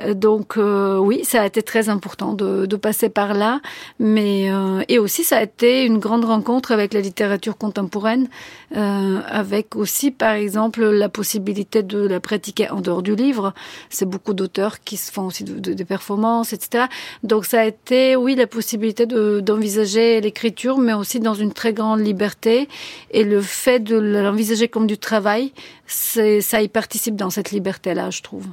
[0.01, 3.61] Euh, donc oui, ça a été très important de, de passer par là,
[3.99, 4.49] mais
[4.87, 8.27] et aussi ça a été une grande rencontre avec la littérature contemporaine,
[8.73, 13.53] avec aussi par exemple la possibilité de la pratiquer en dehors du livre.
[13.89, 16.85] C'est beaucoup d'auteurs qui se font aussi des performances, etc.
[17.23, 21.99] Donc ça a été oui la possibilité d'envisager l'écriture, mais aussi dans une très grande
[21.99, 22.67] liberté
[23.11, 25.51] et le fait de l'envisager comme du travail,
[25.87, 28.47] ça y participe dans cette liberté-là, je trouve.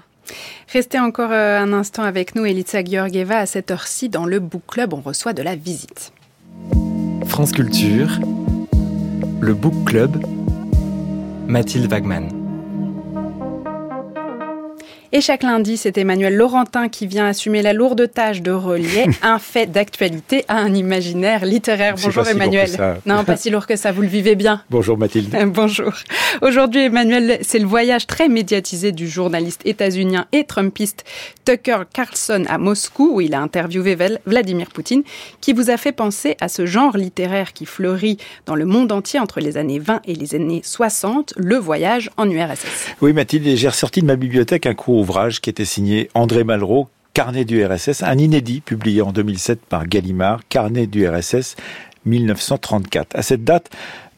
[0.72, 3.39] Restez encore euh, un instant avec nous, Elitsa Georgieva.
[3.39, 6.12] À cette heure-ci, dans le Book Club, on reçoit de la visite.
[7.26, 8.18] France Culture,
[9.41, 10.22] le Book Club,
[11.47, 12.47] Mathilde Wagman.
[15.11, 19.38] Et chaque lundi, c'est Emmanuel Laurentin qui vient assumer la lourde tâche de relier un
[19.38, 21.94] fait d'actualité à un imaginaire littéraire.
[22.02, 22.68] Bonjour Emmanuel.
[23.06, 24.62] non, pas si lourd que ça, vous le vivez bien.
[24.68, 25.34] Bonjour Mathilde.
[25.46, 25.94] Bonjour.
[26.42, 31.06] Aujourd'hui, Emmanuel, c'est le voyage très médiatisé du journaliste états-unien et trumpiste
[31.46, 33.96] Tucker Carlson à Moscou, où il a interviewé
[34.26, 35.04] Vladimir Poutine,
[35.40, 39.18] qui vous a fait penser à ce genre littéraire qui fleurit dans le monde entier
[39.18, 42.94] entre les années 20 et les années 60, le voyage en URSS.
[43.00, 46.88] Oui Mathilde, j'ai ressorti de ma bibliothèque un cours ouvrage qui était signé André Malraux,
[47.14, 51.57] Carnet du RSS, un inédit publié en 2007 par Gallimard, Carnet du RSS
[52.05, 53.16] 1934.
[53.16, 53.70] À cette date,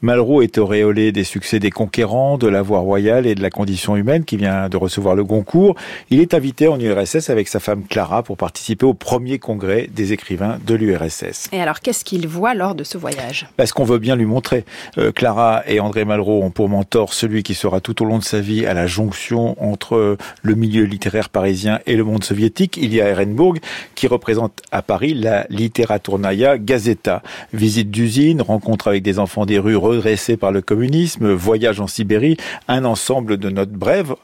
[0.02, 3.96] Malraux est auréolé des succès des conquérants, de la voie royale et de la condition
[3.96, 5.74] humaine qui vient de recevoir le Goncourt.
[6.08, 10.14] Il est invité en URSS avec sa femme Clara pour participer au premier congrès des
[10.14, 11.50] écrivains de l'URSS.
[11.52, 13.46] Et alors, qu'est-ce qu'il voit lors de ce voyage?
[13.58, 14.64] Parce qu'on veut bien lui montrer.
[14.96, 18.24] Euh, Clara et André Malraux ont pour mentor celui qui sera tout au long de
[18.24, 22.78] sa vie à la jonction entre le milieu littéraire parisien et le monde soviétique.
[22.78, 23.58] Il y a Ehrenburg
[23.94, 27.22] qui représente à Paris la Literaturnaya Gazeta.
[27.52, 32.36] Visite d'usine, rencontre avec des enfants des rues redressé par le communisme, Voyage en Sibérie,
[32.68, 34.14] un ensemble de notes brèves.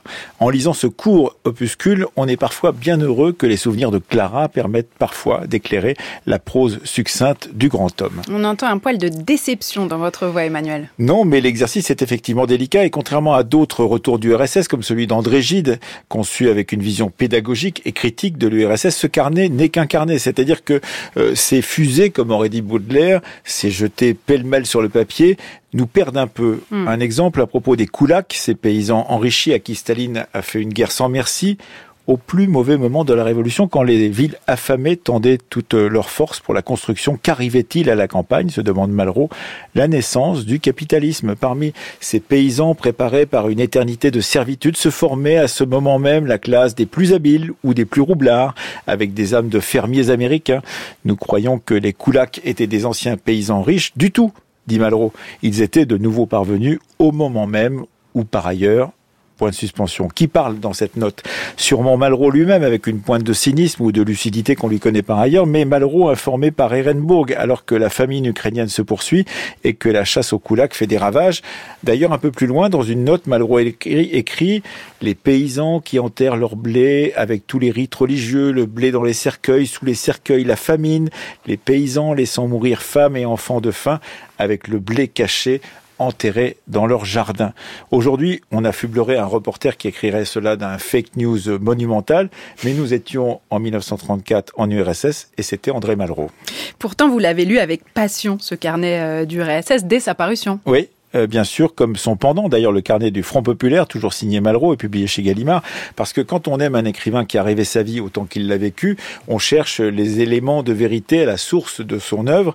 [0.41, 4.49] En lisant ce court opuscule, on est parfois bien heureux que les souvenirs de Clara
[4.49, 5.97] permettent parfois d'éclairer
[6.27, 8.23] la prose succincte du grand homme.
[8.31, 10.89] On entend un poil de déception dans votre voix, Emmanuel.
[10.99, 15.07] Non, mais l'exercice est effectivement délicat et contrairement à d'autres retours du RSS, comme celui
[15.07, 19.87] d'André Gide, conçu avec une vision pédagogique et critique de l'URSS, ce carnet n'est qu'un
[19.87, 20.81] carnet, c'est-à-dire que
[21.17, 25.37] euh, c'est fusé, comme aurait dit Baudelaire, c'est jeté pêle-mêle sur le papier,
[25.73, 26.61] nous perdent un peu.
[26.71, 26.89] Hmm.
[26.89, 30.73] Un exemple à propos des Koulaks, ces paysans enrichis à qui Staline a fait une
[30.73, 31.59] guerre sans merci,
[32.07, 36.41] au plus mauvais moment de la Révolution, quand les villes affamées tendaient toutes leurs forces
[36.41, 37.19] pour la construction.
[37.21, 39.29] Qu'arrivait-il à la campagne se demande Malraux.
[39.75, 41.35] La naissance du capitalisme.
[41.35, 46.27] Parmi ces paysans préparés par une éternité de servitude se formait à ce moment même
[46.27, 48.55] la classe des plus habiles ou des plus roublards,
[48.87, 50.63] avec des âmes de fermiers américains.
[51.05, 53.93] Nous croyons que les Koulaks étaient des anciens paysans riches.
[53.97, 54.33] Du tout
[54.67, 55.13] dit Malraux.
[55.43, 58.91] Ils étaient de nouveau parvenus au moment même où, par ailleurs,
[59.37, 60.09] point de suspension.
[60.09, 61.23] Qui parle dans cette note?
[61.57, 65.19] Sûrement Malraux lui-même, avec une pointe de cynisme ou de lucidité qu'on lui connaît par
[65.19, 69.25] ailleurs, mais Malraux informé par Ehrenburg, alors que la famine ukrainienne se poursuit
[69.65, 71.43] et que la chasse au koulak fait des ravages.
[71.85, 74.63] D'ailleurs, un peu plus loin, dans une note, Malraux écrit, écrit
[75.01, 79.13] Les paysans qui enterrent leur blé avec tous les rites religieux, le blé dans les
[79.13, 81.11] cercueils, sous les cercueils la famine,
[81.47, 84.01] les paysans laissant mourir femmes et enfants de faim
[84.39, 85.61] avec le blé caché
[85.99, 87.53] enterrés dans leur jardin.
[87.91, 92.29] Aujourd'hui, on affublerait un reporter qui écrirait cela d'un fake news monumental,
[92.65, 96.31] mais nous étions en 1934 en URSS et c'était André Malraux.
[96.79, 100.61] Pourtant, vous l'avez lu avec passion, ce carnet euh, d'URSS, dès sa parution.
[100.67, 104.41] Oui, euh, bien sûr, comme son pendant, d'ailleurs le carnet du Front Populaire, toujours signé
[104.41, 105.63] Malraux et publié chez Gallimard,
[105.95, 108.59] parce que quand on aime un écrivain qui a rêvé sa vie autant qu'il l'a
[108.59, 108.97] vécu,
[109.29, 112.55] on cherche les éléments de vérité à la source de son œuvre.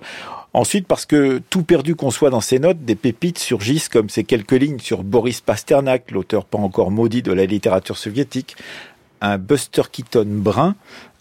[0.54, 4.24] Ensuite, parce que tout perdu qu'on soit dans ses notes, des pépites surgissent comme ces
[4.24, 8.56] quelques lignes sur Boris Pasternak, l'auteur pas encore maudit de la littérature soviétique,
[9.22, 10.76] un Buster Keaton brun,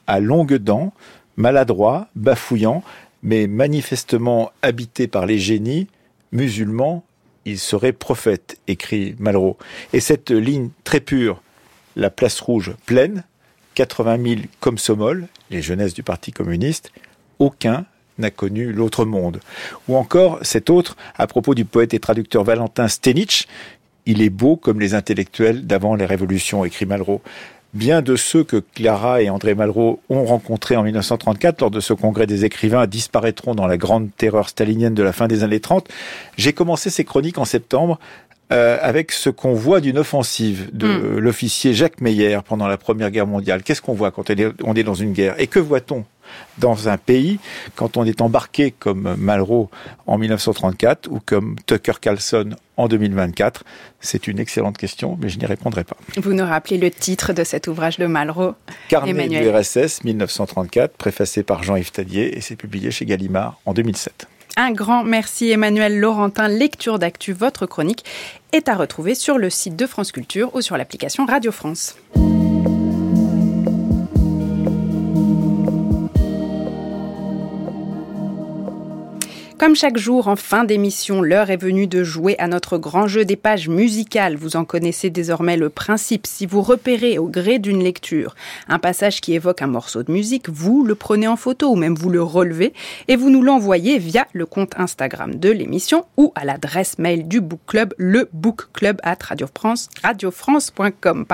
[0.05, 0.91] à longues dents,
[1.37, 2.83] maladroit, bafouillant,
[3.23, 5.87] mais manifestement habité par les génies,
[6.33, 7.05] musulmans,
[7.45, 9.57] il serait prophète, écrit Malraux.
[9.93, 11.41] Et cette ligne très pure,
[11.95, 13.23] la place rouge pleine,
[13.75, 16.91] 80 000 comme Somol, les jeunesses du Parti communiste,
[17.39, 17.85] aucun
[18.17, 19.39] n'a connu l'autre monde.
[19.87, 23.47] Ou encore cet autre à propos du poète et traducteur Valentin Stenich,
[24.05, 27.21] il est beau comme les intellectuels d'avant les révolutions, écrit Malraux.
[27.73, 31.93] Bien de ceux que Clara et André Malraux ont rencontrés en 1934 lors de ce
[31.93, 35.87] congrès des écrivains disparaîtront dans la grande terreur stalinienne de la fin des années 30.
[36.35, 37.97] J'ai commencé ces chroniques en septembre
[38.51, 41.17] euh, avec ce qu'on voit d'une offensive de Mm.
[41.19, 43.63] l'officier Jacques Meyer pendant la Première Guerre mondiale.
[43.63, 45.35] Qu'est-ce qu'on voit quand on est- on est dans une guerre?
[45.39, 46.03] Et que voit-on
[46.59, 47.39] dans un pays
[47.75, 49.69] quand on est embarqué comme Malraux
[50.07, 53.63] en 1934 ou comme Tucker Carlson en 2024
[53.99, 55.97] C'est une excellente question, mais je n'y répondrai pas.
[56.17, 58.53] Vous nous rappelez le titre de cet ouvrage de Malraux.
[58.87, 59.43] Carnet Emmanuel.
[59.43, 64.25] du RSS 1934, préfacé par Jean-Yves Tadier, et c'est publié chez Gallimard en 2007.
[64.57, 66.47] Un grand merci Emmanuel Laurentin.
[66.47, 68.03] Lecture d'actu, votre chronique
[68.51, 71.95] est à retrouver sur le site de France Culture ou sur l'application Radio France.
[79.61, 83.25] Comme chaque jour, en fin d'émission, l'heure est venue de jouer à notre grand jeu
[83.25, 84.35] des pages musicales.
[84.35, 86.25] Vous en connaissez désormais le principe.
[86.25, 88.33] Si vous repérez au gré d'une lecture
[88.67, 91.93] un passage qui évoque un morceau de musique, vous le prenez en photo ou même
[91.93, 92.73] vous le relevez
[93.07, 97.39] et vous nous l'envoyez via le compte Instagram de l'émission ou à l'adresse mail du
[97.39, 101.25] Book Club, le Book Club at Radio France, radiofrance.com.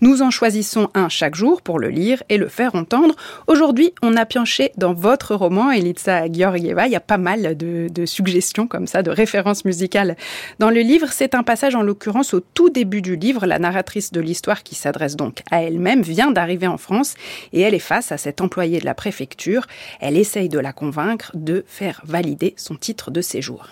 [0.00, 3.14] Nous en choisissons un chaque jour pour le lire et le faire entendre.
[3.46, 6.88] Aujourd'hui, on a pioché dans votre roman, Elitsa Georgieva.
[6.88, 10.16] Il y a pas mal de, suggestions comme ça, de références musicales
[10.58, 11.08] dans le livre.
[11.10, 13.46] C'est un passage, en l'occurrence, au tout début du livre.
[13.46, 17.14] La narratrice de l'histoire, qui s'adresse donc à elle-même, vient d'arriver en France
[17.52, 19.66] et elle est face à cet employé de la préfecture.
[20.00, 23.68] Elle essaye de la convaincre de faire valider son titre de séjour.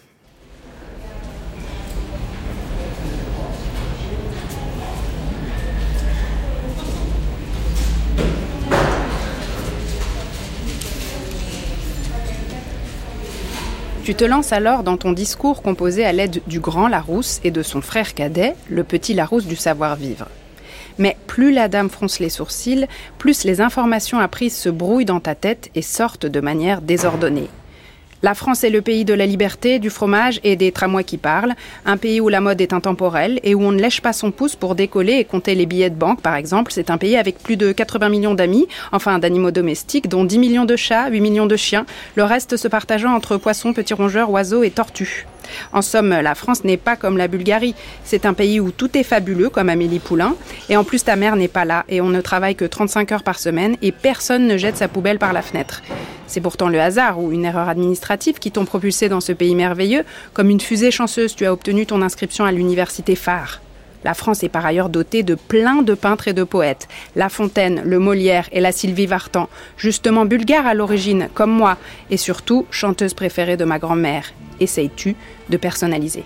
[14.02, 17.62] Tu te lances alors dans ton discours composé à l'aide du grand Larousse et de
[17.62, 20.26] son frère cadet, le petit Larousse du savoir-vivre.
[20.98, 22.86] Mais plus la dame fronce les sourcils,
[23.18, 27.48] plus les informations apprises se brouillent dans ta tête et sortent de manière désordonnée.
[28.22, 31.54] La France est le pays de la liberté, du fromage et des tramways qui parlent,
[31.86, 34.56] un pays où la mode est intemporelle et où on ne lèche pas son pouce
[34.56, 36.70] pour décoller et compter les billets de banque, par exemple.
[36.70, 40.66] C'est un pays avec plus de 80 millions d'amis, enfin d'animaux domestiques, dont 10 millions
[40.66, 44.64] de chats, 8 millions de chiens, le reste se partageant entre poissons, petits rongeurs, oiseaux
[44.64, 45.26] et tortues.
[45.72, 47.74] En somme, la France n'est pas comme la Bulgarie.
[48.04, 50.34] C'est un pays où tout est fabuleux, comme Amélie Poulain.
[50.68, 53.22] Et en plus, ta mère n'est pas là et on ne travaille que 35 heures
[53.22, 55.82] par semaine et personne ne jette sa poubelle par la fenêtre.
[56.26, 60.04] C'est pourtant le hasard ou une erreur administrative qui t'ont propulsé dans ce pays merveilleux.
[60.32, 63.60] Comme une fusée chanceuse, tu as obtenu ton inscription à l'université phare.
[64.04, 66.88] La France est par ailleurs dotée de plein de peintres et de poètes.
[67.16, 71.76] La Fontaine, le Molière et la Sylvie Vartan, justement bulgare à l'origine, comme moi,
[72.10, 74.32] et surtout chanteuse préférée de ma grand-mère.
[74.60, 75.16] Essayes-tu
[75.48, 76.24] de personnaliser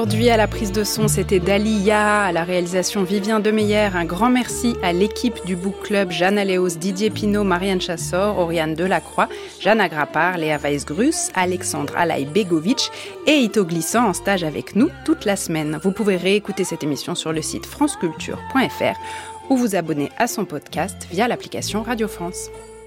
[0.00, 3.90] Aujourd'hui, à la prise de son, c'était Dalia, à la réalisation Vivien Demeyer.
[3.94, 8.74] Un grand merci à l'équipe du Book Club, Jeanne Aléos, Didier Pinault, Marianne Chassor, Oriane
[8.74, 9.28] Delacroix,
[9.60, 12.90] Jeanne Agrapar, Léa Weisgrus, Alexandre Alaï Begovic
[13.26, 15.78] et Ito Glissant en stage avec nous toute la semaine.
[15.82, 20.96] Vous pouvez réécouter cette émission sur le site franceculture.fr ou vous abonner à son podcast
[21.10, 22.48] via l'application Radio France.